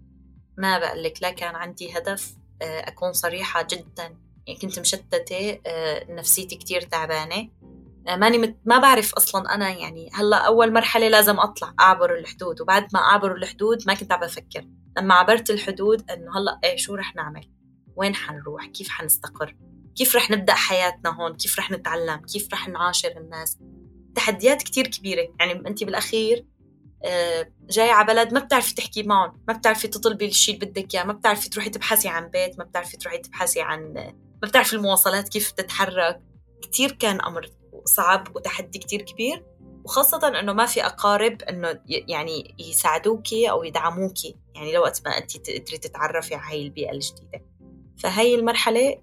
ما 0.58 0.80
بقول 0.80 1.04
لك 1.04 1.18
لا 1.22 1.32
كان 1.32 1.56
عندي 1.56 1.98
هدف 1.98 2.36
أه، 2.62 2.80
أكون 2.80 3.14
صريحة 3.14 3.68
جدا. 3.72 4.18
يعني 4.48 4.60
كنت 4.60 4.80
مشتتة 4.80 5.60
أه، 5.68 6.14
نفسيتي 6.14 6.56
كتير 6.56 6.82
تعبانة. 6.82 7.36
آه، 7.36 7.50
ماني 8.08 8.38
مت... 8.38 8.58
ما 8.66 8.78
بعرف 8.78 9.14
أصلا 9.14 9.56
أنا 9.56 9.70
يعني 9.70 10.10
هلأ 10.14 10.38
أول 10.38 10.74
مرحلة 10.74 11.08
لازم 11.08 11.40
أطلع 11.40 11.74
أعبر 11.80 12.16
الحدود 12.16 12.62
وبعد 12.62 12.88
ما 12.94 13.00
أعبر 13.00 13.36
الحدود 13.36 13.84
ما 13.88 13.94
كنت 13.94 14.12
عم 14.12 14.20
بفكر. 14.20 14.68
لما 14.98 15.14
عبرت 15.14 15.50
الحدود 15.50 16.12
إنه 16.12 16.38
هلأ 16.38 16.60
إيه 16.64 16.78
شو 16.78 16.96
رح 16.96 17.16
نعمل؟ 17.16 17.52
وين 17.96 18.16
حنروح؟ 18.16 18.66
كيف 18.66 18.90
حنستقر؟ 18.90 19.56
كيف 19.96 20.16
رح 20.16 20.32
نبدأ 20.32 20.54
حياتنا 20.54 21.10
هون؟ 21.10 21.34
كيف 21.36 21.60
رح 21.60 21.72
نتعلم؟ 21.72 22.18
كيف 22.18 22.48
رح 22.54 22.68
نعاشر 22.68 23.18
الناس؟ 23.18 23.60
تحديات 24.16 24.64
كتير 24.64 24.88
كبيرة. 24.88 25.28
يعني 25.40 25.52
أنت 25.52 25.84
بالأخير 25.84 26.46
آه، 27.04 27.52
جاي 27.70 27.90
على 27.90 28.08
بلد 28.08 28.34
ما 28.34 28.40
بتعرفي 28.40 28.76
تحكي 28.76 29.04
معهم 29.04 29.44
ما 29.48 29.54
بتعرفي 29.54 29.88
تطلبي 29.88 30.26
الشيء 30.26 30.56
اللي 30.56 30.66
بدك 30.66 30.96
إياه 30.96 31.04
ما 31.04 31.14
بتعرفي 31.14 31.50
تروحي 31.50 31.70
تبحثي 31.70 32.08
عن 32.08 32.28
بيت 32.28 32.60
ما 32.60 32.64
بتعرفي 32.64 32.98
تروحي 32.98 33.18
تبحثي 33.18 33.62
عن 33.62 33.94
ما 33.94 34.48
بتعرفي 34.48 34.74
المواصلات 34.74 35.30
كيف 35.30 35.52
تتحرك. 35.52 36.22
كتير 36.62 36.92
كان 36.92 37.22
أمر 37.22 37.50
صعب 37.86 38.36
وتحدي 38.36 38.80
كتير 38.80 39.02
كبير 39.02 39.46
وخاصة 39.84 40.40
إنه 40.40 40.54
ما 40.54 40.66
في 40.66 40.86
أقارب 40.86 41.42
إنه 41.42 41.80
يعني 41.86 42.56
يساعدوكي 42.60 43.50
أو 43.50 43.64
يدعموكي 43.64 44.36
يعني 44.56 44.74
لو 44.74 44.82
وقت 44.82 45.02
ما 45.06 45.18
أنت 45.18 45.38
تقدري 45.38 45.78
تتعرفي 45.78 46.36
على 46.36 46.52
هاي 46.52 46.62
البيئة 46.62 46.92
الجديدة. 46.92 47.46
فهي 47.98 48.36
المرحلة 48.36 49.02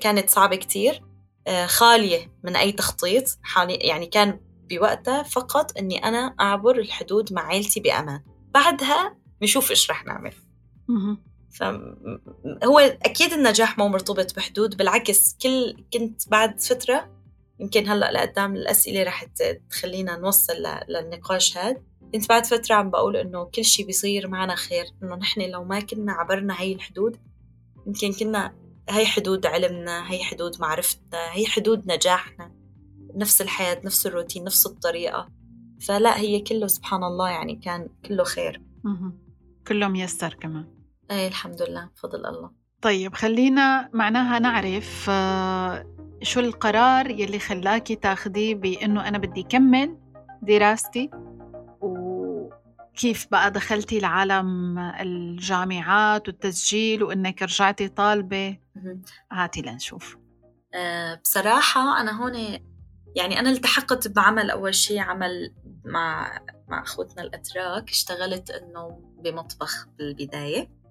كانت 0.00 0.30
صعبة 0.30 0.56
كتير 0.56 1.02
آه، 1.46 1.66
خالية 1.66 2.32
من 2.44 2.56
أي 2.56 2.72
تخطيط 2.72 3.38
يعني 3.68 4.06
كان 4.06 4.40
بوقتها 4.70 5.22
فقط 5.22 5.78
إني 5.78 6.04
أنا 6.04 6.34
أعبر 6.40 6.78
الحدود 6.78 7.32
مع 7.32 7.46
عيلتي 7.46 7.80
بأمان. 7.80 8.22
بعدها 8.54 9.16
نشوف 9.42 9.70
إيش 9.70 9.90
رح 9.90 10.06
نعمل. 10.06 10.32
فهو 11.50 12.78
أكيد 12.78 13.32
النجاح 13.32 13.78
مو 13.78 13.88
مرتبط 13.88 14.36
بحدود 14.36 14.76
بالعكس 14.76 15.36
كل 15.42 15.84
كنت 15.92 16.28
بعد 16.28 16.60
فترة 16.60 17.21
يمكن 17.62 17.88
هلأ 17.88 18.12
لقدام 18.12 18.56
الأسئلة 18.56 19.02
رح 19.02 19.24
تخلينا 19.70 20.16
نوصل 20.16 20.54
للنقاش 20.88 21.58
هذا 21.58 21.82
كنت 22.12 22.28
بعد 22.28 22.46
فترة 22.46 22.74
عم 22.74 22.90
بقول 22.90 23.16
إنه 23.16 23.44
كل 23.44 23.64
شيء 23.64 23.86
بيصير 23.86 24.28
معنا 24.28 24.54
خير 24.54 24.84
إنه 25.02 25.16
نحن 25.16 25.40
لو 25.40 25.64
ما 25.64 25.80
كنا 25.80 26.12
عبرنا 26.12 26.60
هاي 26.60 26.72
الحدود 26.72 27.16
يمكن 27.86 28.12
كنا 28.12 28.54
هاي 28.90 29.06
حدود 29.06 29.46
علمنا 29.46 30.10
هاي 30.10 30.24
حدود 30.24 30.60
معرفتنا 30.60 31.32
هاي 31.32 31.46
حدود 31.46 31.92
نجاحنا 31.92 32.52
نفس 33.14 33.42
الحياة 33.42 33.80
نفس 33.84 34.06
الروتين 34.06 34.44
نفس 34.44 34.66
الطريقة. 34.66 35.28
فلا 35.80 36.18
هي 36.18 36.40
كله 36.40 36.66
سبحان 36.66 37.04
الله 37.04 37.28
يعني 37.28 37.56
كان 37.56 37.88
كله 38.04 38.24
خير. 38.24 38.62
كله 39.68 39.88
ميسر 39.88 40.34
كمان. 40.34 40.66
إيه 41.10 41.28
الحمد 41.28 41.62
لله. 41.62 41.90
بفضل 41.96 42.26
الله. 42.26 42.50
طيب 42.82 43.14
خلينا 43.14 43.90
معناها 43.92 44.38
نعرف 44.38 45.06
آه، 45.10 45.91
شو 46.22 46.40
القرار 46.40 47.10
يلي 47.10 47.38
خلاكي 47.38 47.96
تاخديه 47.96 48.54
بإنه 48.54 49.08
أنا 49.08 49.18
بدي 49.18 49.42
كمل 49.42 49.98
دراستي؟ 50.42 51.10
وكيف 51.80 53.26
بقى 53.30 53.50
دخلتي 53.50 53.98
لعالم 54.00 54.78
الجامعات 54.78 56.28
والتسجيل 56.28 57.02
وإنك 57.02 57.42
رجعتي 57.42 57.88
طالبة؟ 57.88 58.58
هاتي 59.32 59.62
لنشوف. 59.62 60.16
أه 60.74 61.14
بصراحة 61.14 62.00
أنا 62.00 62.22
هون 62.22 62.34
يعني 63.16 63.40
أنا 63.40 63.50
التحقت 63.50 64.08
بعمل 64.08 64.50
أول 64.50 64.74
شيء 64.74 64.98
عمل 64.98 65.54
مع 65.84 66.38
مع 66.68 66.82
أخوتنا 66.82 67.22
الأتراك 67.22 67.90
اشتغلت 67.90 68.50
إنه 68.50 69.00
بمطبخ 69.24 69.86
بالبداية. 69.98 70.81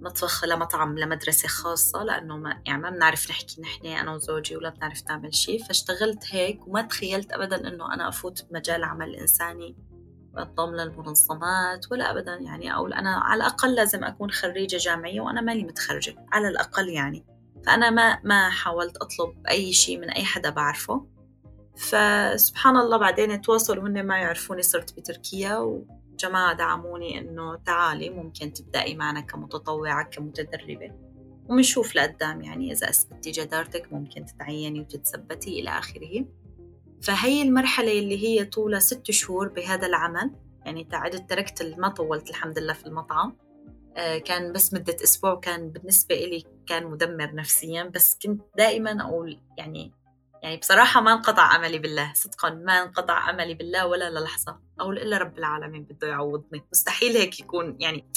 مطبخ 0.00 0.44
لمطعم 0.44 0.98
لمدرسة 0.98 1.48
خاصة 1.48 2.02
لأنه 2.02 2.36
ما 2.36 2.62
يعني 2.66 2.82
ما 2.82 2.90
بنعرف 2.90 3.30
نحكي 3.30 3.60
نحن 3.60 3.86
أنا 3.86 4.14
وزوجي 4.14 4.56
ولا 4.56 4.70
بنعرف 4.70 5.02
نعمل 5.08 5.34
شيء 5.34 5.64
فاشتغلت 5.64 6.24
هيك 6.30 6.68
وما 6.68 6.82
تخيلت 6.82 7.32
أبدا 7.32 7.68
إنه 7.68 7.94
أنا 7.94 8.08
أفوت 8.08 8.44
بمجال 8.44 8.84
عمل 8.84 9.14
إنساني 9.14 9.76
انضم 10.38 10.74
للمنظمات 10.74 11.92
ولا 11.92 12.10
ابدا 12.10 12.34
يعني 12.34 12.74
أو 12.74 12.86
أنا 12.86 13.10
على 13.10 13.36
الأقل 13.36 13.74
لازم 13.74 14.04
أكون 14.04 14.30
خريجة 14.30 14.76
جامعية 14.76 15.20
وأنا 15.20 15.40
ماني 15.40 15.64
متخرجة 15.64 16.26
على 16.32 16.48
الأقل 16.48 16.88
يعني. 16.88 17.26
فأنا 17.66 17.90
ما 17.90 18.20
ما 18.24 18.50
حاولت 18.50 18.96
أطلب 18.96 19.46
أي 19.48 19.72
شيء 19.72 19.98
من 19.98 20.10
أي 20.10 20.24
حدا 20.24 20.50
بعرفه. 20.50 21.06
فسبحان 21.76 22.76
الله 22.76 22.96
بعدين 22.96 23.40
تواصلوا 23.40 23.88
هن 23.88 24.06
ما 24.06 24.18
يعرفوني 24.18 24.62
صرت 24.62 24.96
بتركيا 24.96 25.82
وجماعة 26.18 26.52
دعموني 26.52 27.18
إنه 27.18 27.56
تعالي 27.56 28.10
ممكن 28.10 28.52
تبدأي 28.52 28.94
معنا 28.94 29.20
كمتطوعة 29.20 30.04
كمتدربة. 30.04 30.92
ومنشوف 31.48 31.96
لقدام 31.96 32.42
يعني 32.42 32.72
إذا 32.72 32.90
أثبتي 32.90 33.30
جدارتك 33.30 33.92
ممكن 33.92 34.24
تتعيني 34.24 34.80
وتتثبتي 34.80 35.60
إلى 35.60 35.70
آخره. 35.70 36.24
فهي 37.02 37.42
المرحلة 37.42 37.98
اللي 37.98 38.24
هي 38.26 38.44
طولها 38.44 38.80
ست 38.80 39.10
شهور 39.10 39.48
بهذا 39.48 39.86
العمل. 39.86 40.30
يعني 40.64 40.84
تعدت 40.84 41.30
تركت 41.30 41.74
ما 41.78 41.88
طولت 41.88 42.30
الحمد 42.30 42.58
لله 42.58 42.72
في 42.72 42.86
المطعم. 42.86 43.36
آه، 43.96 44.18
كان 44.18 44.52
بس 44.52 44.74
مدة 44.74 44.96
أسبوع 45.04 45.34
كان 45.34 45.70
بالنسبة 45.70 46.14
إلي 46.14 46.44
كان 46.66 46.86
مدمر 46.86 47.34
نفسيا. 47.34 47.82
بس 47.82 48.18
كنت 48.22 48.42
دائما 48.56 49.02
أقول 49.02 49.40
يعني 49.58 49.92
يعني 50.42 50.56
بصراحة 50.56 51.00
ما 51.00 51.12
انقطع 51.12 51.56
أملي 51.56 51.78
بالله. 51.78 52.12
صدقا 52.14 52.50
ما 52.50 52.82
انقطع 52.82 53.30
أملي 53.30 53.54
بالله 53.54 53.86
ولا 53.86 54.10
للحظة. 54.10 54.67
أقول 54.80 54.98
إلا 54.98 55.18
رب 55.18 55.38
العالمين 55.38 55.82
بده 55.82 56.08
يعوضني. 56.08 56.64
مستحيل 56.72 57.16
هيك 57.16 57.40
يكون 57.40 57.76
يعني 57.80 58.08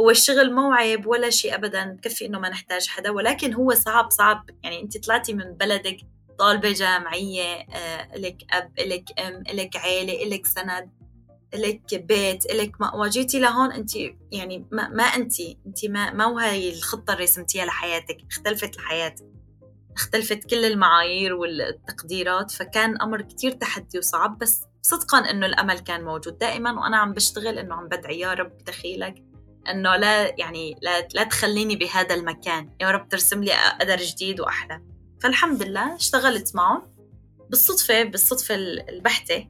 هو 0.00 0.10
الشغل 0.10 0.54
مو 0.54 0.72
عيب 0.72 1.06
ولا 1.06 1.30
شيء 1.30 1.54
أبدا 1.54 1.84
بكفي 1.84 2.26
إنه 2.26 2.38
ما 2.38 2.48
نحتاج 2.48 2.88
حدا 2.88 3.10
ولكن 3.10 3.54
هو 3.54 3.74
صعب 3.74 4.10
صعب. 4.10 4.50
يعني 4.62 4.82
أنت 4.82 5.04
طلعتي 5.06 5.34
من 5.34 5.52
بلدك 5.52 5.96
طالبة 6.38 6.72
جامعية 6.72 7.44
آه، 7.44 8.16
إلك 8.16 8.36
أب 8.50 8.72
إلك 8.78 9.20
أم 9.20 9.42
إلك 9.48 9.76
عيلة 9.76 10.22
إلك 10.22 10.46
سند 10.46 10.90
إلك 11.54 11.94
بيت 11.94 12.46
إلك 12.46 12.80
مأوى 12.80 13.08
جيتي 13.08 13.38
لهون 13.38 13.72
أنت 13.72 13.96
يعني 14.32 14.66
ما, 14.72 14.88
ما 14.88 15.02
أنت 15.02 15.40
أنت 15.40 15.84
ما 15.84 16.12
ما 16.12 16.26
وهي 16.26 16.72
الخطة 16.72 17.12
اللي 17.12 17.24
رسمتيها 17.24 17.64
لحياتك 17.64 18.18
اختلفت 18.30 18.76
الحياة 18.76 19.14
اختلفت 19.96 20.50
كل 20.50 20.64
المعايير 20.64 21.34
والتقديرات 21.34 22.50
فكان 22.50 23.02
أمر 23.02 23.22
كتير 23.22 23.50
تحدي 23.50 23.98
وصعب 23.98 24.38
بس 24.38 24.64
صدقا 24.86 25.18
إنه 25.18 25.46
الأمل 25.46 25.78
كان 25.78 26.04
موجود 26.04 26.38
دائما 26.38 26.80
وأنا 26.80 26.96
عم 26.96 27.12
بشتغل 27.12 27.58
إنه 27.58 27.74
عم 27.74 27.88
بدعي 27.88 28.20
يا 28.20 28.34
رب 28.34 28.58
دخيلك. 28.58 29.24
إنه 29.70 29.96
لا 29.96 30.40
يعني 30.40 30.76
لا, 30.82 31.08
لا 31.14 31.24
تخليني 31.24 31.76
بهذا 31.76 32.14
المكان. 32.14 32.70
يا 32.80 32.90
رب 32.90 33.08
ترسم 33.08 33.44
لي 33.44 33.52
قدر 33.80 33.96
جديد 33.96 34.40
وأحلى. 34.40 34.82
فالحمد 35.20 35.62
لله 35.62 35.96
اشتغلت 35.96 36.56
معهم. 36.56 36.82
بالصدفة 37.50 38.02
بالصدفة 38.02 38.54
البحتة 38.54 39.48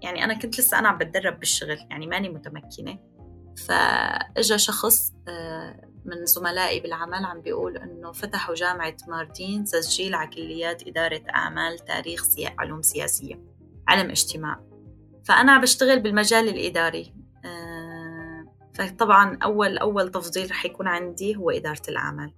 يعني 0.00 0.24
أنا 0.24 0.34
كنت 0.34 0.58
لسه 0.58 0.78
أنا 0.78 0.88
عم 0.88 0.98
بتدرب 0.98 1.38
بالشغل 1.38 1.78
يعني 1.90 2.06
ماني 2.06 2.28
متمكنة. 2.28 2.98
فإجا 3.66 4.56
شخص 4.56 5.12
آه، 5.28 5.88
من 6.04 6.26
زملائي 6.26 6.80
بالعمل 6.80 7.24
عم 7.24 7.40
بيقول 7.40 7.76
إنه 7.76 8.12
فتحوا 8.12 8.54
جامعة 8.54 8.96
ماردين 9.08 9.64
تسجيل 9.64 10.14
على 10.14 10.30
كليات 10.30 10.88
إدارة 10.88 11.22
أعمال 11.34 11.78
تاريخ. 11.78 12.26
علوم 12.58 12.82
سياسية 12.82 13.42
علم 13.88 14.10
اجتماع. 14.10 14.71
فأنا 15.24 15.58
بشتغل 15.58 16.00
بالمجال 16.00 16.48
الإداري. 16.48 17.14
آه، 17.44 18.54
فطبعا 18.74 19.38
أول 19.42 19.78
أول 19.78 20.10
تفضيل 20.10 20.50
رح 20.50 20.64
يكون 20.64 20.88
عندي 20.88 21.36
هو 21.36 21.50
إدارة 21.50 21.82
الأعمال 21.88 22.34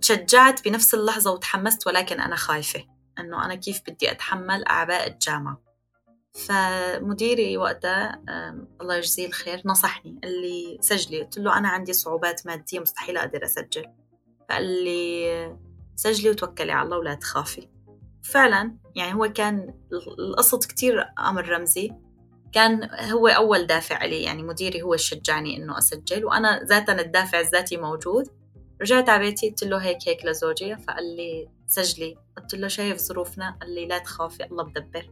تشجعت 0.00 0.64
بنفس 0.64 0.94
اللحظة 0.94 1.32
وتحمست 1.32 1.86
ولكن 1.86 2.20
أنا 2.20 2.36
خايفة 2.36 2.84
إنه 3.18 3.44
أنا 3.44 3.54
كيف 3.54 3.80
بدي 3.88 4.10
أتحمل 4.10 4.64
أعباء 4.64 5.06
الجامعة. 5.08 5.62
فمديري 6.34 7.56
وقتها 7.56 8.22
الله 8.80 8.94
يجزيه 8.94 9.26
الخير 9.26 9.62
نصحني 9.64 10.20
قال 10.22 10.40
لي 10.42 10.78
سجلي. 10.80 11.22
قلت 11.22 11.38
له 11.38 11.58
أنا 11.58 11.68
عندي 11.68 11.92
صعوبات 11.92 12.46
مادية 12.46 12.80
مستحيل 12.80 13.16
أقدر 13.16 13.44
أسجل. 13.44 13.84
فقال 14.48 14.84
لي 14.84 15.56
سجلي 15.96 16.30
وتوكلي 16.30 16.72
على 16.72 16.84
الله 16.84 16.98
ولا 16.98 17.14
تخافي. 17.14 17.68
فعلا 18.26 18.76
يعني 18.94 19.14
هو 19.14 19.32
كان 19.32 19.74
القصد 20.18 20.64
كتير 20.64 21.08
أمر 21.18 21.48
رمزي. 21.48 21.92
كان 22.52 22.90
هو 23.10 23.28
أول 23.28 23.66
دافع 23.66 24.04
لي 24.04 24.22
يعني 24.22 24.42
مديري 24.42 24.82
هو 24.82 24.96
شجعني 24.96 25.56
إنه 25.56 25.78
أسجل 25.78 26.24
وأنا 26.24 26.64
ذاتا 26.64 27.00
الدافع 27.00 27.40
الذاتي 27.40 27.76
موجود. 27.76 28.28
رجعت 28.82 29.08
على 29.08 29.24
بيتي 29.24 29.48
قلت 29.48 29.64
له 29.64 29.78
هيك 29.78 30.08
هيك 30.08 30.26
لزوجي 30.26 30.76
فقال 30.76 31.16
لي 31.16 31.48
سجلي. 31.66 32.16
قلت 32.36 32.54
له 32.54 32.68
شايف 32.68 32.98
ظروفنا؟ 32.98 33.58
قال 33.60 33.74
لي 33.74 33.86
لا 33.86 33.98
تخافي 33.98 34.44
الله 34.44 34.64
بدبر. 34.64 35.10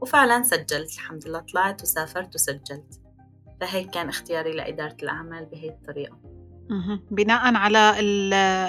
وفعلا 0.00 0.42
سجلت 0.42 0.94
الحمد 0.94 1.28
لله. 1.28 1.38
طلعت 1.38 1.82
وسافرت 1.82 2.34
وسجلت. 2.34 3.00
فهيك 3.60 3.90
كان 3.90 4.08
اختياري 4.08 4.52
لإدارة 4.52 4.96
الأعمال 5.02 5.46
بهي 5.46 5.68
الطريقة. 5.68 6.41
بناء 7.10 7.54
على 7.54 7.94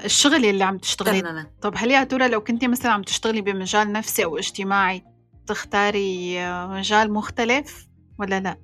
الشغل 0.06 0.46
اللي 0.46 0.64
عم 0.64 0.78
تشتغلي. 0.78 1.22
تماما. 1.22 1.52
طب 1.62 1.74
هل 1.78 1.92
يا 1.92 2.04
ترى 2.04 2.28
لو 2.28 2.44
كنتي 2.44 2.68
مثلا 2.68 2.92
عم 2.92 3.02
تشتغلي 3.02 3.42
بمجال 3.42 3.92
نفسي 3.92 4.24
أو 4.24 4.38
اجتماعي 4.38 5.04
تختاري 5.48 6.38
مجال 6.68 7.14
مختلف 7.14 7.88
ولا 8.20 8.40
لا؟ 8.40 8.58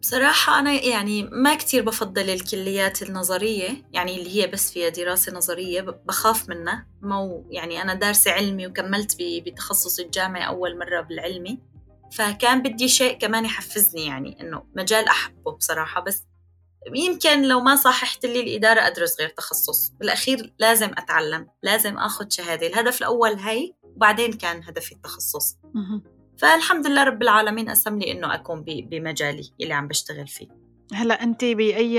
بصراحة 0.00 0.58
أنا 0.58 0.72
يعني 0.72 1.22
ما 1.22 1.54
كتير 1.54 1.84
بفضل 1.84 2.30
الكليات 2.30 3.02
النظرية 3.02 3.68
يعني 3.92 4.18
اللي 4.18 4.42
هي 4.42 4.46
بس 4.46 4.72
فيها 4.72 4.88
دراسة 4.88 5.32
نظرية 5.32 5.80
بخاف 5.80 6.48
منها. 6.48 6.86
مو 7.02 7.46
يعني 7.50 7.82
أنا 7.82 7.94
دارسة 7.94 8.30
علمي 8.30 8.66
وكملت 8.66 9.16
بتخصص 9.20 10.00
الجامعي 10.00 10.46
أول 10.46 10.78
مرة 10.78 11.00
بالعلمي. 11.00 11.58
فكان 12.12 12.62
بدي 12.62 12.88
شيء 12.88 13.18
كمان 13.18 13.44
يحفزني 13.44 14.06
يعني 14.06 14.40
إنه 14.40 14.62
مجال 14.76 15.08
أحبه 15.08 15.52
بصراحة. 15.52 16.00
بس 16.00 16.26
يمكن 16.94 17.42
لو 17.42 17.60
ما 17.60 17.76
صححت 17.76 18.26
لي 18.26 18.40
الإدارة 18.40 18.80
أدرس 18.86 19.20
غير 19.20 19.28
تخصص. 19.28 19.90
بالأخير 19.90 20.54
لازم 20.58 20.90
أتعلم 20.98 21.48
لازم 21.62 21.98
أخذ 21.98 22.28
شهادة. 22.28 22.66
الهدف 22.66 22.98
الأول 22.98 23.34
هي 23.34 23.72
وبعدين 23.84 24.32
كان 24.32 24.62
هدفي 24.64 24.92
التخصص. 24.92 25.58
فالحمد 26.38 26.86
لله 26.86 27.04
رب 27.04 27.22
العالمين 27.22 27.70
قسم 27.70 27.98
لي 27.98 28.12
إنه 28.12 28.34
أكون 28.34 28.64
بمجالي 28.66 29.50
اللي 29.60 29.74
عم 29.74 29.88
بشتغل 29.88 30.26
فيه. 30.28 30.48
هلأ 30.94 31.22
أنت 31.22 31.44
بأي 31.44 31.98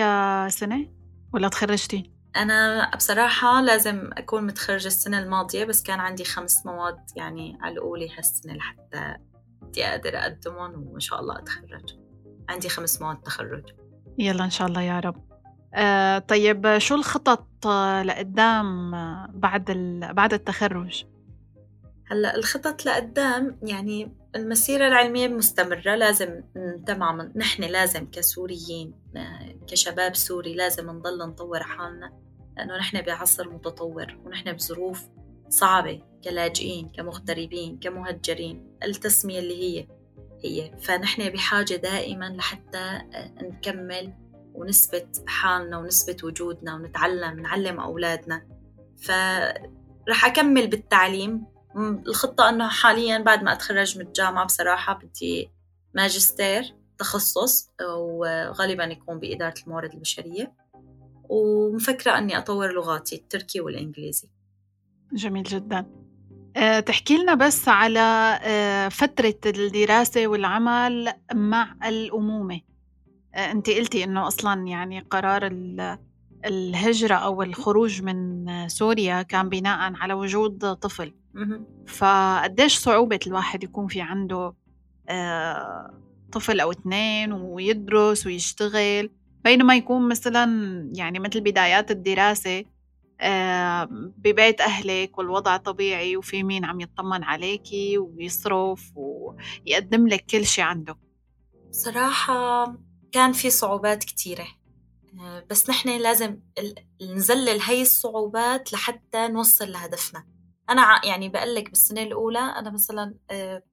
سنة؟ 0.49 0.91
ولا 1.33 1.47
تخرجتي؟ 1.47 2.11
أنا 2.35 2.91
بصراحة 2.95 3.61
لازم 3.61 4.09
أكون 4.13 4.43
متخرجة 4.43 4.87
السنة 4.87 5.19
الماضية 5.19 5.65
بس 5.65 5.83
كان 5.83 5.99
عندي 5.99 6.23
خمس 6.23 6.65
مواد 6.65 6.99
يعني 7.15 7.57
علقوا 7.61 7.97
لي 7.97 8.09
هالسنة 8.17 8.53
لحتى 8.53 9.15
بدي 9.61 9.85
أقدر 9.85 10.17
أقدمهم 10.17 10.87
وإن 10.87 10.99
شاء 10.99 11.19
الله 11.19 11.39
أتخرج. 11.39 11.99
عندي 12.49 12.69
خمس 12.69 13.01
مواد 13.01 13.21
تخرج. 13.21 13.63
يلا 14.21 14.43
إن 14.43 14.49
شاء 14.49 14.67
الله 14.67 14.81
يا 14.81 14.99
رب 14.99 15.15
آه 15.73 16.19
طيب 16.19 16.77
شو 16.77 16.95
الخطط 16.95 17.67
لقدام 18.05 18.91
بعد 19.34 19.71
بعد 20.13 20.34
التخرج؟ 20.34 21.05
هلأ 22.12 22.36
الخطط 22.36 22.86
لقدام 22.86 23.60
يعني 23.63 24.15
المسيرة 24.36 24.88
العلمية 24.88 25.27
مستمرة 25.27 25.95
لازم 25.95 26.41
تماما 26.88 27.31
نحن 27.36 27.63
لازم 27.63 28.12
كسوريين 28.12 28.93
كشباب 29.67 30.15
سوري 30.15 30.53
لازم 30.53 30.89
نضل 30.89 31.17
نطور 31.19 31.63
حالنا 31.63 32.13
لأنه 32.57 32.77
نحن 32.77 33.01
بعصر 33.01 33.49
متطور 33.49 34.17
ونحن 34.25 34.53
بظروف 34.53 35.07
صعبة 35.49 36.01
كلاجئين 36.23 36.89
كمغتربين 36.89 37.79
كمهجرين 37.79 38.77
التسمية 38.84 39.39
اللي 39.39 39.63
هي 39.63 39.88
هي. 40.43 40.71
فنحن 40.80 41.30
بحاجة 41.30 41.75
دائما 41.75 42.25
لحتى 42.25 43.01
نكمل 43.41 44.13
ونثبت 44.54 45.23
حالنا 45.27 45.77
ونثبت 45.77 46.23
وجودنا 46.23 46.75
ونتعلم 46.75 47.39
نعلم 47.39 47.80
أولادنا. 47.80 48.47
فرح 48.97 50.25
أكمل 50.25 50.67
بالتعليم. 50.67 51.45
الخطة 52.08 52.49
أنه 52.49 52.67
حاليا 52.67 53.17
بعد 53.17 53.43
ما 53.43 53.54
أتخرج 53.54 53.97
من 53.97 54.08
الجامعة 54.08 54.45
بصراحة 54.45 54.93
بدي 54.93 55.51
ماجستير 55.95 56.75
تخصص 56.97 57.71
وغالبا 57.95 58.84
يكون 58.84 59.19
بإدارة 59.19 59.54
الموارد 59.63 59.93
البشرية. 59.93 60.54
ومفكرة 61.30 62.17
أني 62.17 62.38
أطور 62.38 62.73
لغاتي 62.73 63.15
التركي 63.15 63.62
والإنجليزي. 63.62 64.30
جميل 65.13 65.43
جدا. 65.43 66.00
تحكي 66.85 67.17
لنا 67.17 67.33
بس 67.33 67.67
على 67.69 68.39
أه 68.43 68.89
فترة 68.89 69.35
الدراسة 69.45 70.27
والعمل 70.27 71.13
مع 71.33 71.75
الأمومة. 71.85 72.59
أه 73.35 73.51
أنت 73.51 73.69
قلتي 73.69 74.03
إنه 74.03 74.27
أصلا 74.27 74.67
يعني 74.67 74.99
قرار 74.99 75.49
الهجرة 76.45 77.15
أو 77.15 77.43
الخروج 77.43 78.01
من 78.01 78.45
سوريا 78.69 79.21
كان 79.21 79.49
بناء 79.49 79.93
على 79.95 80.13
وجود 80.13 80.73
طفل. 80.73 81.13
فقديش 81.87 82.77
صعوبة 82.77 83.19
الواحد 83.27 83.63
يكون 83.63 83.87
في 83.87 84.01
عنده 84.01 84.53
آه، 85.09 85.93
طفل 86.31 86.59
أو 86.59 86.71
اثنين 86.71 87.31
ويدرس 87.33 88.25
ويشتغل؟ 88.27 89.09
بينما 89.43 89.75
يكون 89.75 90.07
مثلا 90.09 90.45
يعني 90.95 91.19
مثل 91.19 91.41
بدايات 91.41 91.91
الدراسة 91.91 92.59
آه، 92.59 92.65
ببيت 94.17 94.62
أهلك 94.62 95.17
والوضع 95.17 95.57
طبيعي 95.57 96.17
وفي 96.17 96.43
مين 96.43 96.65
عم 96.65 96.81
يطمن 96.81 97.23
عليكي 97.23 97.97
ويصرف 97.97 98.91
ويقدم 98.95 100.07
لك 100.07 100.25
كل 100.25 100.45
شيء 100.45 100.63
عنده. 100.63 100.97
صراحة 101.71 102.65
كان 103.12 103.31
في 103.34 103.49
صعوبات 103.49 104.03
كتيرة. 104.03 104.47
آه، 105.19 105.45
بس 105.49 105.69
نحن 105.69 105.89
لازم 105.89 106.39
نزلل 107.01 107.62
هاي 107.62 107.81
الصعوبات 107.81 108.73
لحتى 108.73 109.27
نوصل 109.27 109.71
لهدفنا. 109.71 110.27
أنا 110.69 111.01
يعني 111.05 111.29
بقلك 111.29 111.69
بالسنة 111.69 112.01
الأولى 112.03 112.39
أنا 112.39 112.69
مثلا 112.69 113.15
آه، 113.31 113.63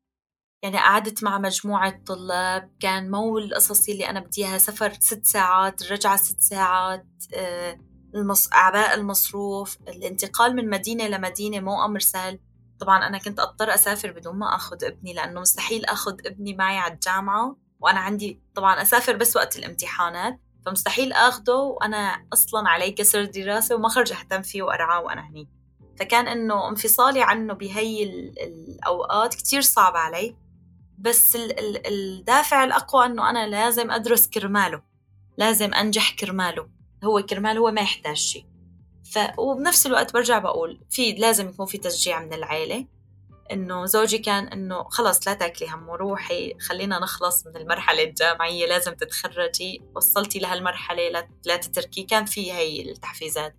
يعني 0.62 0.76
قعدت 0.76 1.24
مع 1.24 1.38
مجموعة 1.38 2.02
طلاب 2.06 2.70
كان 2.80 3.10
مو 3.10 3.38
القصص 3.38 3.88
اللي 3.88 4.10
أنا 4.10 4.20
بدي 4.20 4.46
إياها 4.46 4.58
سفر 4.58 4.92
ست 4.92 5.26
ساعات 5.26 5.82
الرجعة 5.82 6.16
ست 6.16 6.40
ساعات 6.40 7.06
آه، 7.34 7.78
المص... 8.14 8.52
أعباء 8.52 8.94
المصروف 8.94 9.78
الانتقال 9.88 10.56
من 10.56 10.70
مدينة 10.70 11.08
لمدينة 11.08 11.60
مو 11.60 11.84
أمر 11.84 12.00
سهل. 12.00 12.38
طبعا 12.80 13.06
أنا 13.06 13.18
كنت 13.18 13.40
أضطر 13.40 13.74
أسافر 13.74 14.12
بدون 14.12 14.36
ما 14.36 14.54
أخذ 14.54 14.84
ابني 14.84 15.14
لأنه 15.14 15.40
مستحيل 15.40 15.84
أخذ 15.84 16.16
ابني 16.26 16.54
معي 16.54 16.78
على 16.78 16.94
الجامعة 16.94 17.56
وأنا 17.80 18.00
عندي 18.00 18.40
طبعا 18.54 18.82
أسافر 18.82 19.16
بس 19.16 19.36
وقت 19.36 19.58
الامتحانات 19.58 20.40
فمستحيل 20.66 21.12
اخده 21.12 21.56
وأنا 21.56 22.26
أصلا 22.32 22.68
علي 22.68 22.90
كسر 22.90 23.24
دراسة 23.24 23.74
وما 23.74 23.88
خرج 23.88 24.12
أهتم 24.12 24.42
فيه 24.42 24.62
وأرعاه 24.62 25.00
وأنا 25.00 25.28
هني. 25.28 25.48
فكان 25.98 26.28
إنه 26.28 26.68
انفصالي 26.68 27.22
عنه 27.22 27.54
بهي 27.54 28.02
الأوقات 28.40 29.34
كتير 29.34 29.60
صعب 29.60 29.96
علي. 29.96 30.36
بس 30.98 31.36
ال 31.36 31.58
ال 31.58 31.86
الدافع 31.86 32.64
الأقوى 32.64 33.06
إنه 33.06 33.30
أنا 33.30 33.46
لازم 33.46 33.90
أدرس 33.90 34.28
كرماله 34.28 34.82
لازم 35.38 35.74
أنجح 35.74 36.16
كرماله. 36.16 36.77
هو 37.04 37.22
كرمال 37.22 37.58
هو 37.58 37.70
ما 37.70 37.80
يحتاج 37.80 38.16
شيء. 38.16 38.46
ف 39.12 39.18
وبنفس 39.38 39.86
الوقت 39.86 40.14
برجع 40.14 40.38
بقول 40.38 40.80
في 40.90 41.12
لازم 41.12 41.48
يكون 41.48 41.66
في 41.66 41.78
تشجيع 41.78 42.20
من 42.20 42.32
العيلة 42.32 42.86
إنه 43.52 43.84
زوجي 43.84 44.18
كان 44.18 44.48
إنه 44.48 44.84
خلص 44.84 45.28
لا 45.28 45.34
تاكلي 45.34 45.68
هم 45.68 45.88
وروحي 45.88 46.54
خلينا 46.60 46.98
نخلص 46.98 47.46
من 47.46 47.56
المرحلة 47.56 48.02
الجامعية 48.02 48.66
لازم 48.66 48.94
تتخرجي 48.94 49.82
وصلتي 49.96 50.38
لهالمرحلة 50.38 51.08
لا, 51.08 51.28
لا 51.44 51.56
تتركي. 51.56 52.02
كان 52.02 52.24
في 52.24 52.52
هي 52.52 52.90
التحفيزات. 52.90 53.56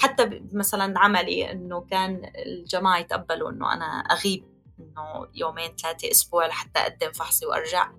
حتى 0.00 0.42
مثلا 0.52 0.98
عملي 0.98 1.52
إنه 1.52 1.80
كان 1.80 2.32
الجماعة 2.46 2.98
يتقبلوا 2.98 3.50
إنه 3.50 3.72
أنا 3.72 3.84
أغيب 3.84 4.44
إنه 4.80 5.28
يومين 5.34 5.76
ثلاثة 5.76 6.10
أسبوع 6.10 6.46
لحتى 6.46 6.80
أقدم 6.80 7.12
فحصي 7.12 7.46
وأرجع. 7.46 7.92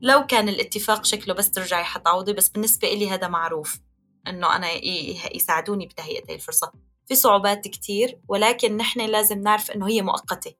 لو 0.00 0.26
كان 0.26 0.48
الاتفاق 0.48 1.04
شكله 1.04 1.34
بس 1.34 1.50
ترجعي 1.50 1.84
حتعوضي 1.84 2.32
بس 2.32 2.48
بالنسبة 2.48 2.88
لي 2.88 3.10
هذا 3.10 3.28
معروف. 3.28 3.80
إنه 4.28 4.56
أنا 4.56 4.68
يساعدوني 5.34 5.86
بتهيئة 5.86 6.30
هي 6.30 6.34
الفرصة. 6.34 6.72
في 7.08 7.14
صعوبات 7.14 7.68
كتير 7.68 8.20
ولكن 8.28 8.76
نحن 8.76 9.00
لازم 9.00 9.38
نعرف 9.40 9.70
إنه 9.70 9.88
هي 9.88 10.02
مؤقتة. 10.02 10.54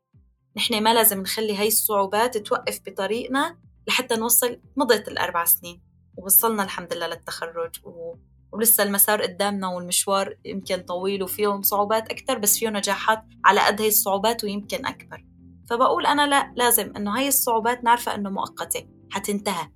نحن 0.57 0.83
ما 0.83 0.95
لازم 0.95 1.21
نخلي 1.21 1.57
هاي 1.57 1.69
الصعوبات 1.69 2.39
توقف 2.39 2.81
بطريقنا 2.87 3.59
لحتى 3.89 4.17
نوصل 4.17 4.61
مضت 4.77 5.09
الأربع 5.09 5.45
سنين. 5.45 5.83
ووصلنا 6.17 6.63
الحمد 6.63 6.95
لله 6.95 7.07
للتخرج 7.07 7.71
و... 7.85 8.15
ولسه 8.53 8.83
المسار 8.83 9.23
قدامنا 9.23 9.69
والمشوار 9.69 10.37
يمكن 10.45 10.77
طويل 10.77 11.23
وفيه 11.23 11.61
صعوبات 11.63 12.11
أكثر 12.11 12.39
بس 12.39 12.59
فيه 12.59 12.69
نجاحات 12.69 13.25
على 13.45 13.61
قد 13.61 13.81
هاي 13.81 13.89
الصعوبات 13.89 14.45
ويمكن 14.45 14.87
أكبر. 14.87 15.25
فبقول 15.71 16.07
أنا 16.07 16.27
لا 16.27 16.53
لازم 16.57 16.93
إنه 16.97 17.19
هاي 17.19 17.29
الصعوبات 17.29 17.85
نعرفها 17.85 18.15
إنه 18.15 18.31
مؤقتة 18.31 18.89
حتنتهى 19.11 19.69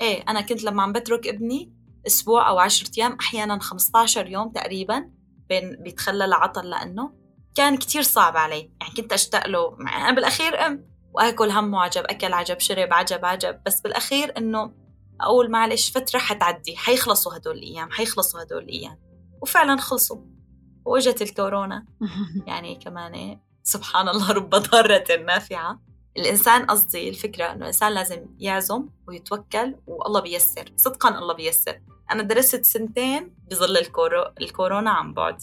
إيه 0.00 0.22
أنا 0.28 0.40
كنت 0.40 0.64
لما 0.64 0.82
عم 0.82 0.92
بترك 0.92 1.26
ابني 1.26 1.75
أسبوع 2.06 2.48
أو 2.48 2.58
عشرة 2.58 2.90
أيام 2.98 3.16
أحيانا 3.20 3.58
15 3.58 4.26
يوم 4.26 4.52
تقريبا 4.52 5.10
بين 5.48 5.76
بيتخلى 5.82 6.26
لعطل 6.26 6.70
لأنه 6.70 7.12
كان 7.54 7.76
كتير 7.76 8.02
صعب 8.02 8.36
علي. 8.36 8.70
يعني 8.80 8.94
كنت 8.96 9.12
أشتاق 9.12 9.46
له. 9.46 9.76
أنا 9.80 10.12
بالأخير 10.12 10.66
أم 10.66 10.86
وأكل 11.12 11.50
همه 11.50 11.80
عجب 11.80 12.04
أكل 12.04 12.32
عجب 12.32 12.60
شرب 12.60 12.92
عجب 12.92 13.24
عجب. 13.24 13.60
بس 13.66 13.80
بالأخير 13.80 14.38
إنه 14.38 14.72
أقول 15.20 15.50
معلش 15.50 15.90
فترة 15.90 16.18
حتعدي. 16.18 16.76
حيخلصوا 16.76 17.36
هدول 17.36 17.58
الأيام 17.58 17.90
حيخلصوا 17.90 18.42
هدول 18.42 18.62
الأيام. 18.62 18.98
وفعلا 19.42 19.76
خلصوا. 19.76 20.20
وإجت 20.84 21.22
الكورونا. 21.22 21.86
يعني 22.48 22.74
كمان 22.84 23.40
سبحان 23.62 24.08
الله 24.08 24.32
رب 24.32 24.50
ضارة 24.50 25.16
نافعة. 25.26 25.80
الإنسان 26.18 26.66
قصدي 26.66 27.08
الفكرة 27.08 27.44
إنه 27.44 27.60
الإنسان 27.60 27.92
لازم 27.92 28.26
يعزم 28.38 28.88
ويتوكل 29.08 29.74
والله 29.86 30.20
بيسر 30.20 30.72
صدقا 30.76 31.18
الله 31.18 31.34
بيسر 31.34 31.80
أنا 32.10 32.22
درست 32.22 32.64
سنتين 32.64 33.34
بظل 33.50 33.76
الكورو... 33.76 34.24
الكورونا 34.40 34.90
عن 34.90 35.14
بعد. 35.14 35.42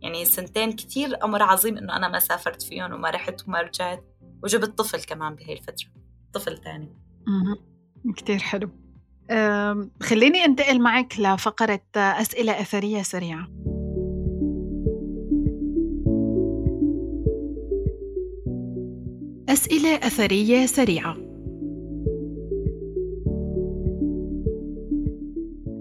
يعني 0.00 0.24
سنتين 0.24 0.72
كتير 0.72 1.24
أمر 1.24 1.42
عظيم 1.42 1.78
إنه 1.78 1.96
أنا 1.96 2.08
ما 2.08 2.18
سافرت 2.18 2.62
فيهم 2.62 2.92
وما 2.92 3.10
رحت 3.10 3.48
وما 3.48 3.60
رجعت 3.60 4.04
وجبت 4.42 4.78
طفل 4.78 5.04
كمان 5.04 5.34
بهي 5.34 5.52
الفترة 5.52 5.88
طفل 6.32 6.58
تاني. 6.58 6.96
كتير 8.16 8.38
حلو. 8.38 8.70
خليني 10.02 10.44
أنتقل 10.44 10.80
معك 10.80 11.20
لفقرة 11.20 11.80
أسئلة 11.96 12.60
أثرية 12.60 13.02
سريعة. 13.02 13.48
أسئلة 19.54 19.94
أثرية 19.94 20.66
سريعة. 20.66 21.16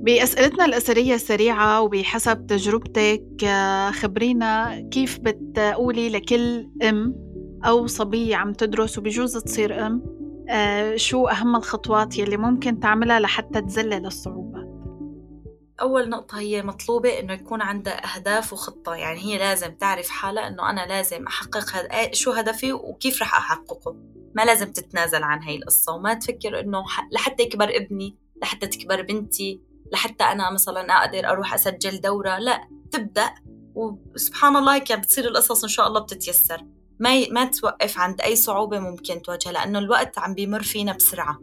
بأسئلتنا 0.04 0.66
الأثرية 0.66 1.16
السريعة 1.16 1.82
وبحسب 1.82 2.48
تجربتك 2.48 3.44
آه، 3.44 3.92
خبرينا 3.92 4.80
كيف 4.92 5.20
بتقولي 5.20 6.10
لكل 6.10 6.70
أم 6.84 7.16
أو 7.66 7.88
صبية 7.88 8.36
عم 8.36 8.54
تدرس 8.54 8.98
وبجوز 8.98 9.38
تصير 9.38 9.86
أم 9.86 10.02
آه، 10.50 10.96
شو 10.96 11.28
أهم 11.28 11.56
الخطوات 11.56 12.18
يلي 12.18 12.38
ممكن 12.38 12.80
تعملها 12.80 13.20
لحتى 13.20 13.62
تزلل 13.62 14.06
الصعوبات 14.06 14.43
أول 15.82 16.10
نقطة 16.10 16.40
هي 16.40 16.64
مطلوبة 16.64 17.20
إنه 17.20 17.34
يكون 17.34 17.62
عندها 17.62 18.16
أهداف 18.16 18.54
وخطة 18.54 18.96
يعني 18.96 19.20
هي 19.20 19.38
لازم 19.38 19.76
تعرف 19.76 20.10
حالها 20.10 20.48
إنه 20.48 20.70
أنا 20.70 20.86
لازم 20.86 21.28
أحقق 21.28 21.76
هد... 21.76 22.14
شو 22.14 22.32
هدفي 22.32 22.74
وكيف 22.74 23.22
رح 23.22 23.38
أحققه. 23.38 23.96
ما 24.36 24.46
لازم 24.46 24.72
تتنازل 24.72 25.24
عن 25.24 25.44
هاي 25.44 25.56
القصة 25.56 25.94
وما 25.94 26.14
تفكر 26.14 26.60
إنه 26.60 26.84
لحتى 27.12 27.44
يكبر 27.44 27.76
ابني 27.76 28.18
لحتى 28.42 28.68
تكبر 28.68 29.02
بنتي 29.02 29.62
لحتى 29.92 30.24
أنا 30.24 30.52
مثلا 30.52 30.98
أقدر 30.98 31.30
أروح 31.30 31.54
أسجل 31.54 32.02
دورة 32.02 32.38
لا 32.38 32.68
تبدأ. 32.92 33.34
وسبحان 33.76 34.56
الله 34.56 34.76
هيك 34.76 34.92
بتصير 34.94 35.28
القصص 35.28 35.64
إن 35.64 35.70
شاء 35.70 35.88
الله 35.88 36.00
بتتيسر. 36.00 36.62
ما 37.00 37.30
ما 37.30 37.46
توقف 37.46 38.00
عند 38.00 38.22
أي 38.22 38.36
صعوبة 38.36 38.80
ممكن 38.80 39.22
تواجهها 39.22 39.52
لأنه 39.52 39.80
الوقت 39.80 40.20
عم 40.20 40.34
بيمر 40.34 40.64
فينا 40.64 40.94
بسرعة. 40.94 41.40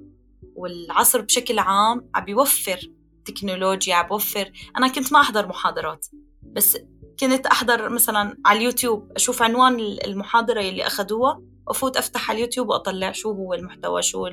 والعصر 0.55 1.21
بشكل 1.21 1.59
عام 1.59 2.11
عم 2.15 2.25
بيوفر 2.25 2.91
تكنولوجيا 3.25 4.03
بوفر. 4.03 4.53
أنا 4.77 4.89
كنت 4.89 5.13
ما 5.13 5.21
أحضر 5.21 5.47
محاضرات 5.47 6.07
بس 6.43 6.79
كنت 7.21 7.47
أحضر 7.47 7.89
مثلا 7.89 8.37
على 8.47 8.59
اليوتيوب 8.59 9.13
أشوف 9.17 9.43
عنوان 9.43 9.81
المحاضرة 9.81 10.61
اللي 10.61 10.87
أخذوها 10.87 11.43
وأفوت 11.67 11.97
أفتح 11.97 12.31
على 12.31 12.37
اليوتيوب 12.37 12.69
وأطلع 12.69 13.13
شو 13.13 13.33
هو 13.33 13.55
المحتوى 13.55 14.03
شو 14.03 14.27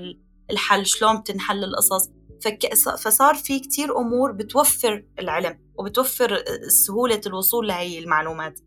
الحل 0.52 0.86
شلون 0.86 1.18
بتنحل 1.18 1.64
القصص. 1.64 2.10
فصار 3.04 3.36
في 3.36 3.60
كتير 3.60 3.98
أمور 3.98 4.32
بتوفر 4.32 5.06
العلم 5.20 5.60
وبتوفر 5.76 6.44
سهولة 6.68 7.22
الوصول 7.26 7.68
لهي 7.68 8.00
المعلومات. 8.00 8.60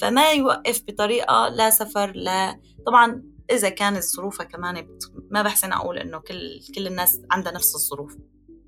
فما 0.00 0.32
يوقف 0.32 0.82
بطريقة 0.88 1.48
لا 1.48 1.70
سفر 1.70 2.12
لا. 2.14 2.60
طبعا 2.86 3.22
إذا 3.50 3.68
كانت 3.68 4.04
ظروفها 4.04 4.46
كمان 4.46 4.82
بت... 4.82 5.12
ما 5.30 5.42
بحسن 5.42 5.72
أقول 5.72 5.98
إنه 5.98 6.18
كل 6.18 6.60
كل 6.74 6.86
الناس 6.86 7.20
عندها 7.30 7.52
نفس 7.52 7.74
الظروف. 7.74 8.16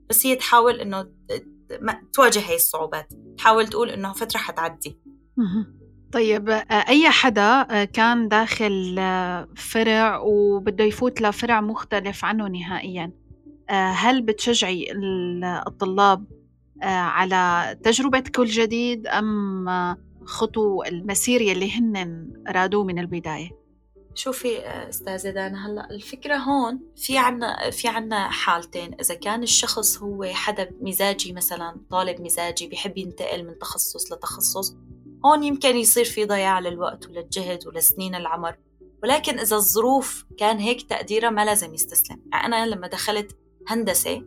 بس 0.08 0.26
هي 0.26 0.36
تحاول 0.36 0.80
إنه 0.80 1.06
تواجه 2.12 2.48
هاي 2.48 2.54
الصعوبات. 2.54 3.12
تحاول 3.38 3.66
تقول 3.66 3.90
إنه 3.90 4.12
فترة 4.12 4.38
حتعدي 4.38 4.98
طيب 6.12 6.48
أي 6.70 7.10
حدا 7.10 7.84
كان 7.84 8.28
داخل 8.28 8.96
فرع 9.56 10.18
وبده 10.18 10.84
يفوت 10.84 11.20
لفرع 11.20 11.60
مختلف 11.60 12.24
عنه 12.24 12.48
نهائياً 12.48 13.12
آه، 13.70 13.90
هل 13.90 14.22
بتشجعي 14.22 14.92
الطلاب 15.66 16.24
آه، 16.82 16.86
على 16.86 17.76
تجربة 17.82 18.24
كل 18.34 18.46
جديد 18.46 19.06
أم 19.06 19.96
خطوا 20.24 20.88
المسير 20.88 21.40
يلي 21.40 21.78
هن 21.78 22.28
رادوه 22.48 22.84
من 22.84 22.98
البداية؟ 22.98 23.57
شوفي 24.18 24.58
آه، 24.58 24.88
أستاذة 24.88 25.30
دانا 25.30 25.66
هلأ 25.66 25.90
الفكرة 25.90 26.36
هون 26.36 26.80
في 26.96 27.18
عنا 27.18 27.70
في 27.70 27.88
عنا 27.88 28.30
حالتين. 28.30 28.94
إذا 29.00 29.14
كان 29.14 29.42
الشخص 29.42 29.98
هو 29.98 30.24
حدا 30.24 30.70
مزاجي 30.80 31.32
مثلا 31.32 31.76
طالب 31.90 32.20
مزاجي 32.20 32.66
بيحب 32.66 32.98
ينتقل 32.98 33.44
من 33.46 33.58
تخصص 33.58 34.12
لتخصص 34.12 34.76
هون 35.26 35.44
يمكن 35.44 35.76
يصير 35.76 36.04
في 36.04 36.24
ضياع 36.24 36.60
للوقت 36.60 37.06
وللجهد 37.06 37.66
ولسنين 37.66 38.14
العمر. 38.14 38.56
ولكن 39.02 39.38
إذا 39.38 39.56
الظروف 39.56 40.24
كان 40.38 40.58
هيك 40.58 40.82
تقديرها 40.82 41.30
ما 41.30 41.44
لازم 41.44 41.74
يستسلم. 41.74 42.22
يعني 42.32 42.46
أنا 42.46 42.66
لما 42.66 42.86
دخلت 42.86 43.36
هندسة 43.68 44.22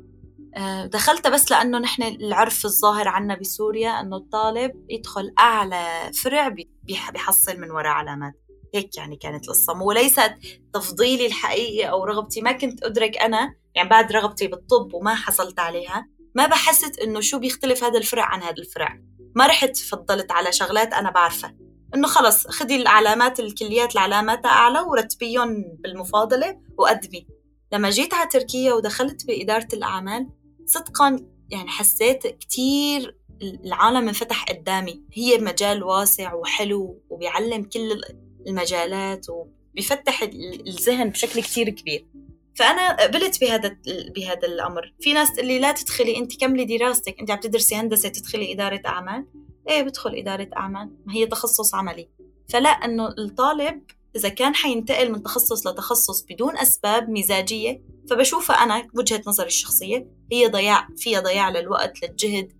آه، 0.56 0.86
دخلتها 0.86 1.30
بس 1.30 1.52
لأنه 1.52 1.78
نحن 1.80 2.04
العرف 2.04 2.66
الظاهر 2.66 3.08
عنا 3.08 3.36
بسوريا 3.36 3.90
أنه 3.90 4.18
الطالب 4.18 4.72
يدخل 4.90 5.34
أعلى 5.40 6.12
فرع 6.24 6.56
بيحصل 6.84 7.60
من 7.60 7.72
وراء 7.72 7.92
علامات. 7.92 8.41
هيك 8.74 8.98
يعني 8.98 9.16
كانت 9.16 9.44
القصة. 9.44 9.82
وليست 9.82 10.34
تفضيلي 10.74 11.26
الحقيقي 11.26 11.90
أو 11.90 12.04
رغبتي 12.04 12.42
ما 12.42 12.52
كنت 12.52 12.84
أدرك 12.84 13.18
أنا 13.18 13.56
يعني 13.76 13.90
بعد 13.90 14.12
رغبتي 14.12 14.48
بالطب 14.48 14.94
وما 14.94 15.16
حصلت 15.16 15.60
عليها 15.60 16.08
ما 16.36 16.46
بحست 16.48 17.00
إنه 17.00 17.20
شو 17.20 17.40
بيختلف 17.40 17.84
هذا 17.84 17.98
الفرع 17.98 18.24
عن 18.24 18.42
هذا 18.42 18.58
الفرع. 18.60 19.00
ما 19.36 19.48
رحت 19.48 19.78
فضلت 19.78 20.32
على 20.32 20.52
شغلات 20.52 20.94
أنا 20.94 21.12
بعرفها. 21.12 21.56
إنه 21.96 22.08
خلص 22.08 22.48
خدي 22.48 22.76
العلامات 22.76 23.40
الكليات 23.40 23.94
العلامات 23.94 24.46
أعلى 24.46 24.80
ورتبيهم 24.80 25.78
بالمفاضلة 25.80 26.62
وقدمي 26.78 27.28
لما 27.74 27.90
جيت 27.90 28.14
على 28.14 28.30
تركيا 28.30 28.74
ودخلت 28.74 29.28
بإدارة 29.28 29.68
الأعمال 29.74 30.30
صدقا 30.66 31.26
يعني 31.50 31.70
حسيت 31.70 32.28
كتير 32.28 33.18
العالم 33.42 34.08
انفتح 34.08 34.46
قدامي. 34.46 35.04
هي 35.14 35.38
مجال 35.38 35.84
واسع 35.84 36.34
وحلو 36.34 37.02
وبيعلم 37.10 37.64
كل 37.64 38.02
المجالات 38.48 39.26
وبيفتح 39.30 40.24
الذهن 40.68 41.10
بشكل 41.10 41.42
كتير 41.42 41.70
كبير. 41.70 42.08
فأنا 42.56 43.04
قبلت 43.04 43.42
بهذا 43.42 43.78
بهذا 44.16 44.48
الأمر. 44.48 44.94
في 45.00 45.14
ناس 45.14 45.34
تقول 45.34 45.48
لي 45.48 45.60
لا 45.60 45.72
تدخلي 45.72 46.18
أنت 46.18 46.40
كملي 46.40 46.78
دراستك. 46.78 47.20
أنت 47.20 47.32
عم 47.32 47.40
تدرسي 47.40 47.76
هندسة 47.76 48.10
تدخلي 48.10 48.54
إدارة 48.54 48.82
أعمال. 48.86 49.26
إيه 49.70 49.82
بدخل 49.84 50.16
إدارة 50.16 50.50
أعمال. 50.58 50.90
ما 51.06 51.14
هي 51.14 51.26
تخصص 51.26 51.76
عملي. 51.76 52.10
فلا 52.50 52.70
إنه 52.70 53.08
الطالب 53.08 53.84
إذا 54.16 54.30
كان 54.30 54.56
حينتقل 54.56 55.12
من 55.12 55.24
تخصص 55.24 55.68
لتخصص 55.68 56.22
بدون 56.30 56.58
أسباب 56.58 57.10
مزاجية 57.10 57.82
فبشوفها 58.10 58.56
أنا 58.56 58.88
وجهة 58.94 59.22
نظري 59.28 59.48
الشخصية 59.48 60.08
هي 60.32 60.48
ضياع 60.48 60.88
فيها 60.98 61.20
ضياع 61.20 61.50
للوقت 61.50 62.04
للجهد 62.04 62.52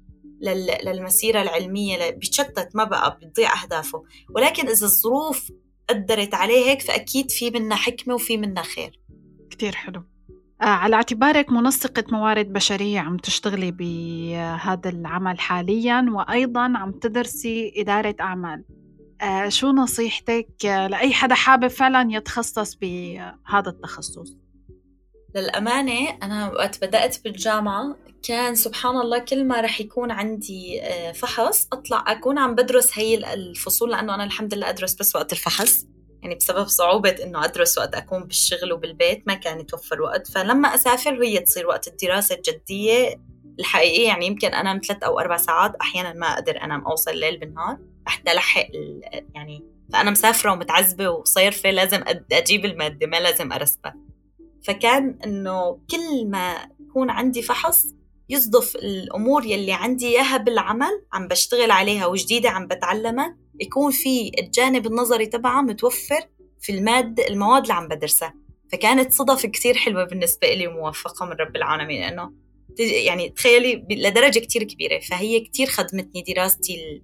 للمسيرة 0.84 1.42
العلمية 1.42 2.10
بيتشتت 2.10 2.70
ما 2.74 2.84
بقى 2.84 3.20
بتضيع 3.22 3.64
أهدافه. 3.64 4.04
ولكن 4.36 4.68
إذا 4.68 4.86
الظروف 4.86 5.52
قدرت 5.94 6.34
عليه 6.34 6.70
هيك 6.70 6.82
فأكيد 6.82 7.32
في 7.32 7.52
منا 7.52 7.76
حكمة 7.76 8.14
وفي 8.14 8.38
منا 8.38 8.62
خير. 8.62 9.00
كتير 9.50 9.76
حلو. 9.76 10.04
آه 10.62 10.66
على 10.66 10.96
اعتبارك 10.96 11.52
منسقة 11.52 12.04
موارد 12.12 12.54
بشرية 12.54 13.00
عم 13.00 13.18
تشتغلي 13.18 13.72
بهذا 13.72 14.90
العمل 14.90 15.40
حاليا 15.40 16.06
وأيضا 16.10 16.78
عم 16.78 16.92
تدرسي 16.92 17.74
إدارة 17.78 18.16
أعمال. 18.22 18.64
آه 19.22 19.50
شو 19.50 19.68
نصيحتك 19.72 20.66
لأي 20.66 21.14
حدا 21.14 21.36
حابب 21.36 21.68
فعلا 21.68 22.12
يتخصص 22.12 22.76
بهذا 22.76 23.70
التخصص؟ 23.70 24.38
للأمانة 25.36 26.10
أنا 26.24 26.52
وقت 26.52 26.86
بدأت 26.86 27.24
بالجامعة 27.24 27.96
كان 28.24 28.56
سبحان 28.56 28.98
الله 28.98 29.20
كل 29.20 29.44
ما 29.44 29.62
رح 29.62 29.82
يكون 29.82 30.12
عندي 30.12 30.82
آه، 30.82 31.12
فحص 31.12 31.68
أطلع 31.74 32.04
أكون 32.08 32.38
عم 32.38 32.56
بدرس 32.56 33.00
هي 33.00 33.34
الفصول 33.34 33.92
لأنه 33.92 34.16
أنا 34.16 34.24
الحمد 34.24 34.54
لله 34.54 34.70
أدرس 34.70 34.94
بس 34.94 35.16
وقت 35.16 35.34
الفحص. 35.34 35.86
يعني 36.22 36.36
بسبب 36.36 36.68
صعوبة 36.68 37.10
إنه 37.10 37.46
أدرس 37.46 37.78
وقت 37.78 37.96
أكون 37.96 38.24
بالشغل 38.24 38.74
وبالبيت 38.74 39.28
ما 39.28 39.34
كان 39.34 39.60
يتوفر 39.60 40.02
وقت. 40.02 40.32
فلما 40.32 40.76
أسافر 40.76 41.24
هي 41.24 41.40
تصير 41.40 41.68
وقت 41.68 41.88
الدراسة 41.88 42.36
الجدية 42.36 43.22
الحقيقية. 43.60 44.08
يعني 44.08 44.26
يمكن 44.26 44.54
أنام 44.54 44.82
ثلاث 44.88 45.04
أو 45.04 45.20
أربع 45.20 45.38
ساعات 45.38 45.76
أحيانا 45.76 46.14
ما 46.14 46.28
أقدر 46.28 46.64
أنام 46.64 46.86
أوصل 46.86 47.12
الليل 47.12 47.38
بالنهار. 47.38 47.78
حتى 48.06 48.32
ألحق 48.32 48.68
يعني 49.36 49.64
فأنا 49.94 50.12
مسافرة 50.12 50.52
ومتعذبة 50.52 51.10
وصيرفة 51.10 51.72
لازم 51.72 52.04
أجيب 52.32 52.66
المادة 52.66 53.08
ما 53.08 53.20
لازم 53.20 53.54
أرسبها. 53.54 53.96
فكان 54.64 55.20
إنه 55.26 55.80
كل 55.92 56.28
ما 56.30 56.70
يكون 56.80 57.10
عندي 57.10 57.42
فحص 57.42 57.88
يصدف 58.32 58.76
الأمور 58.76 59.46
يلي 59.46 59.74
عندي 59.74 60.08
إياها 60.08 60.38
بالعمل 60.38 61.06
عم 61.14 61.28
بشتغل 61.28 61.72
عليها 61.72 62.06
وجديدة 62.06 62.50
عم 62.50 62.68
بتعلمها 62.68 63.38
يكون 63.60 63.92
في 63.92 64.32
الجانب 64.40 64.88
النظري 64.88 65.26
تبعها 65.26 65.62
متوفر 65.62 66.22
في 66.62 66.72
المادة 66.72 67.28
المواد 67.28 67.62
اللي 67.62 67.74
عم 67.74 67.88
بدرسها. 67.88 68.34
فكانت 68.72 69.14
صدف 69.14 69.46
كتير 69.46 69.78
حلوة 69.78 70.04
بالنسبة 70.04 70.54
لي 70.54 70.68
وموفقة 70.68 71.26
من 71.26 71.32
رب 71.32 71.56
العالمين 71.56 72.04
إنه 72.04 72.32
يعني 72.80 73.30
تخيلي 73.30 73.86
لدرجة 73.90 74.40
كتير 74.40 74.64
كبيرة. 74.64 75.00
فهي 75.00 75.40
كتير 75.40 75.68
خدمتني 75.68 76.22
دراستي 76.22 77.02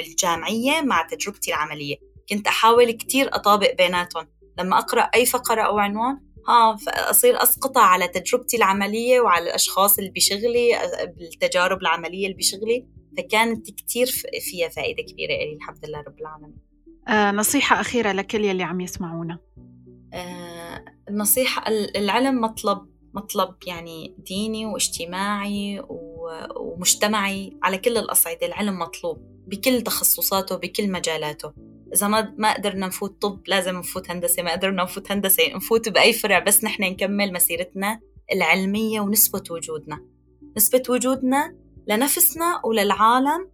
الجامعية 0.00 0.80
مع 0.80 1.02
تجربتي 1.02 1.50
العملية. 1.50 1.96
كنت 2.28 2.46
أحاول 2.46 2.90
كتير 2.90 3.28
أطابق 3.34 3.74
بيناتهم. 3.74 4.28
لما 4.58 4.78
أقرأ 4.78 5.02
أي 5.02 5.26
فقرة 5.26 5.62
أو 5.62 5.78
عنوان 5.78 6.20
ها 6.48 6.76
أصير 6.88 7.42
أسقطها 7.42 7.82
على 7.82 8.08
تجربتي 8.08 8.56
العملية 8.56 9.20
وعلى 9.20 9.44
الأشخاص 9.44 9.98
اللي 9.98 10.10
بشغلي 10.10 10.70
بالتجارب 11.18 11.80
العملية 11.82 12.26
اللي 12.26 12.36
بشغلي 12.36 12.86
فكانت 13.18 13.70
كتير 13.70 14.06
فيها 14.40 14.68
فائدة 14.68 15.02
كبيرة 15.02 15.34
إلي 15.34 15.52
الحمد 15.56 15.86
لله 15.86 16.00
رب 16.00 16.20
العالمين. 16.20 16.56
آه 17.08 17.30
نصيحة 17.30 17.80
أخيرة 17.80 18.12
لكل 18.12 18.44
يلي 18.44 18.62
عم 18.62 18.80
يسمعونا. 18.80 19.38
آه 20.14 20.84
النصيحة 21.08 21.64
العلم 21.96 22.40
مطلب 22.40 22.78
مطلب 23.14 23.54
يعني 23.66 24.16
ديني 24.18 24.66
واجتماعي 24.66 25.82
ومجتمعي 26.56 27.58
على 27.62 27.78
كل 27.78 27.98
الأصعدة 27.98 28.46
العلم 28.46 28.78
مطلوب. 28.78 29.37
بكل 29.48 29.82
تخصصاته 29.82 30.56
بكل 30.56 30.90
مجالاته. 30.90 31.52
إذا 31.94 32.08
ما 32.08 32.34
ما 32.38 32.54
قدرنا 32.54 32.86
نفوت 32.86 33.22
طب 33.22 33.40
لازم 33.46 33.78
نفوت 33.78 34.10
هندسة. 34.10 34.42
ما 34.42 34.52
قدرنا 34.52 34.82
نفوت 34.82 35.12
هندسة 35.12 35.54
نفوت 35.54 35.88
بأي 35.88 36.12
فرع 36.12 36.38
بس 36.38 36.64
نحن 36.64 36.82
نكمل 36.82 37.32
مسيرتنا 37.32 38.00
العلمية 38.32 39.00
ونثبت 39.00 39.50
وجودنا. 39.50 40.04
نثبت 40.56 40.90
وجودنا 40.90 41.56
لنفسنا 41.86 42.60
وللعالم 42.64 43.50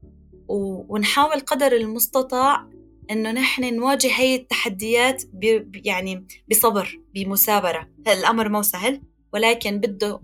ونحاول 0.88 1.40
قدر 1.40 1.72
المستطاع 1.72 2.68
إنه 3.10 3.32
نحن 3.32 3.74
نواجه 3.74 4.10
هي 4.16 4.34
التحديات 4.34 5.22
يعني 5.74 6.26
بصبر 6.50 7.00
بمثابرة. 7.14 7.88
الامر 8.08 8.48
مو 8.48 8.62
سهل 8.62 9.02
ولكن 9.32 9.80
بده 9.80 10.20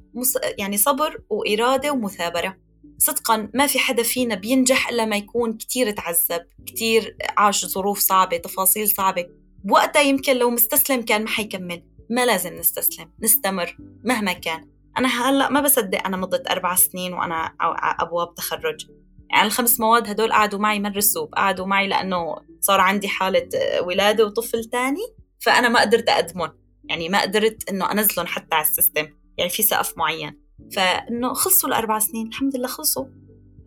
يعني 0.59 0.77
صبر 0.77 1.23
وإرادة 1.31 1.93
ومثابرة. 1.93 2.57
صدقا 2.99 3.51
ما 3.55 3.67
في 3.67 3.79
حدا 3.79 4.03
فينا 4.03 4.35
بينجح 4.35 4.89
إلا 4.89 5.05
ما 5.05 5.17
يكون 5.17 5.53
كتير 5.53 5.91
تعذب 5.91 6.47
كتير 6.67 7.17
عاش 7.37 7.67
ظروف 7.67 7.99
صعبة 7.99 8.37
تفاصيل 8.37 8.89
صعبة. 8.89 9.27
بوقتها 9.65 10.03
يمكن 10.03 10.37
لو 10.37 10.51
مستسلم 10.51 11.03
كان 11.03 11.23
ما 11.23 11.29
حيكمل. 11.29 11.83
ما 12.11 12.27
لازم 12.27 12.55
نستسلم 12.55 13.13
نستمر 13.21 13.77
مهما 14.05 14.33
كان. 14.33 14.71
أنا 14.99 15.09
هلأ 15.09 15.49
ما 15.49 15.61
بصدق 15.61 16.07
أنا 16.07 16.17
مضت 16.17 16.51
أربع 16.51 16.75
سنين 16.75 17.13
وأنا 17.13 17.55
أبواب 18.01 18.35
تخرج. 18.35 18.87
يعني 19.31 19.47
الخمس 19.47 19.81
مواد 19.81 20.09
هدول 20.09 20.33
قعدوا 20.33 20.59
معي 20.59 20.79
من 20.79 20.93
رسوب 20.93 21.35
قعدوا 21.35 21.67
معي 21.67 21.89
لأنه 21.89 22.37
صار 22.61 22.81
عندي 22.81 23.09
حالة 23.09 23.49
ولادة 23.83 24.27
وطفل 24.27 24.65
تاني 24.65 25.15
فأنا 25.39 25.69
ما 25.69 25.81
قدرت 25.81 26.09
أقدمهم. 26.09 26.53
يعني 26.85 27.09
ما 27.09 27.23
قدرت 27.23 27.71
إنه 27.71 27.93
أنزلهم 27.93 28.27
حتى 28.27 28.55
على 28.55 28.67
السيستم. 28.67 29.09
يعني 29.39 29.51
في 29.51 29.63
سقف 29.63 29.99
معين. 29.99 30.41
فإنه 30.77 31.33
خلصوا 31.35 31.69
الأربع 31.69 31.99
سنين 31.99 32.27
الحمد 32.27 32.57
لله 32.57 32.69
خلصوا. 32.69 33.07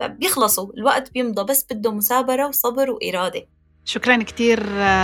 بيخلصوا 0.02 0.74
الوقت 0.74 1.12
بيمضى 1.12 1.44
بس 1.44 1.66
بده 1.72 1.92
مثابرة 1.92 2.48
وصبر 2.48 2.92
وإرادة. 2.92 3.48
شكرا 3.86 4.24
كثير 4.24 4.64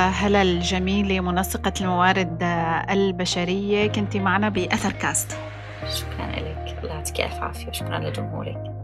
هلا 0.10 0.42
الجميلة 0.42 1.20
منسقة 1.20 1.74
الموارد 1.82 2.44
البشرية. 2.90 3.88
كنت 3.88 4.18
معنا 4.18 4.50
بأثر 4.50 4.92
كاست. 4.92 5.32
شكرا 5.96 6.28
لك. 6.28 6.80
الله 6.84 6.94
يعطيك 6.94 7.22
ألف 7.22 7.34
عافية. 7.34 7.70
وشكرا 7.70 8.00
لجمهورك. 8.00 8.79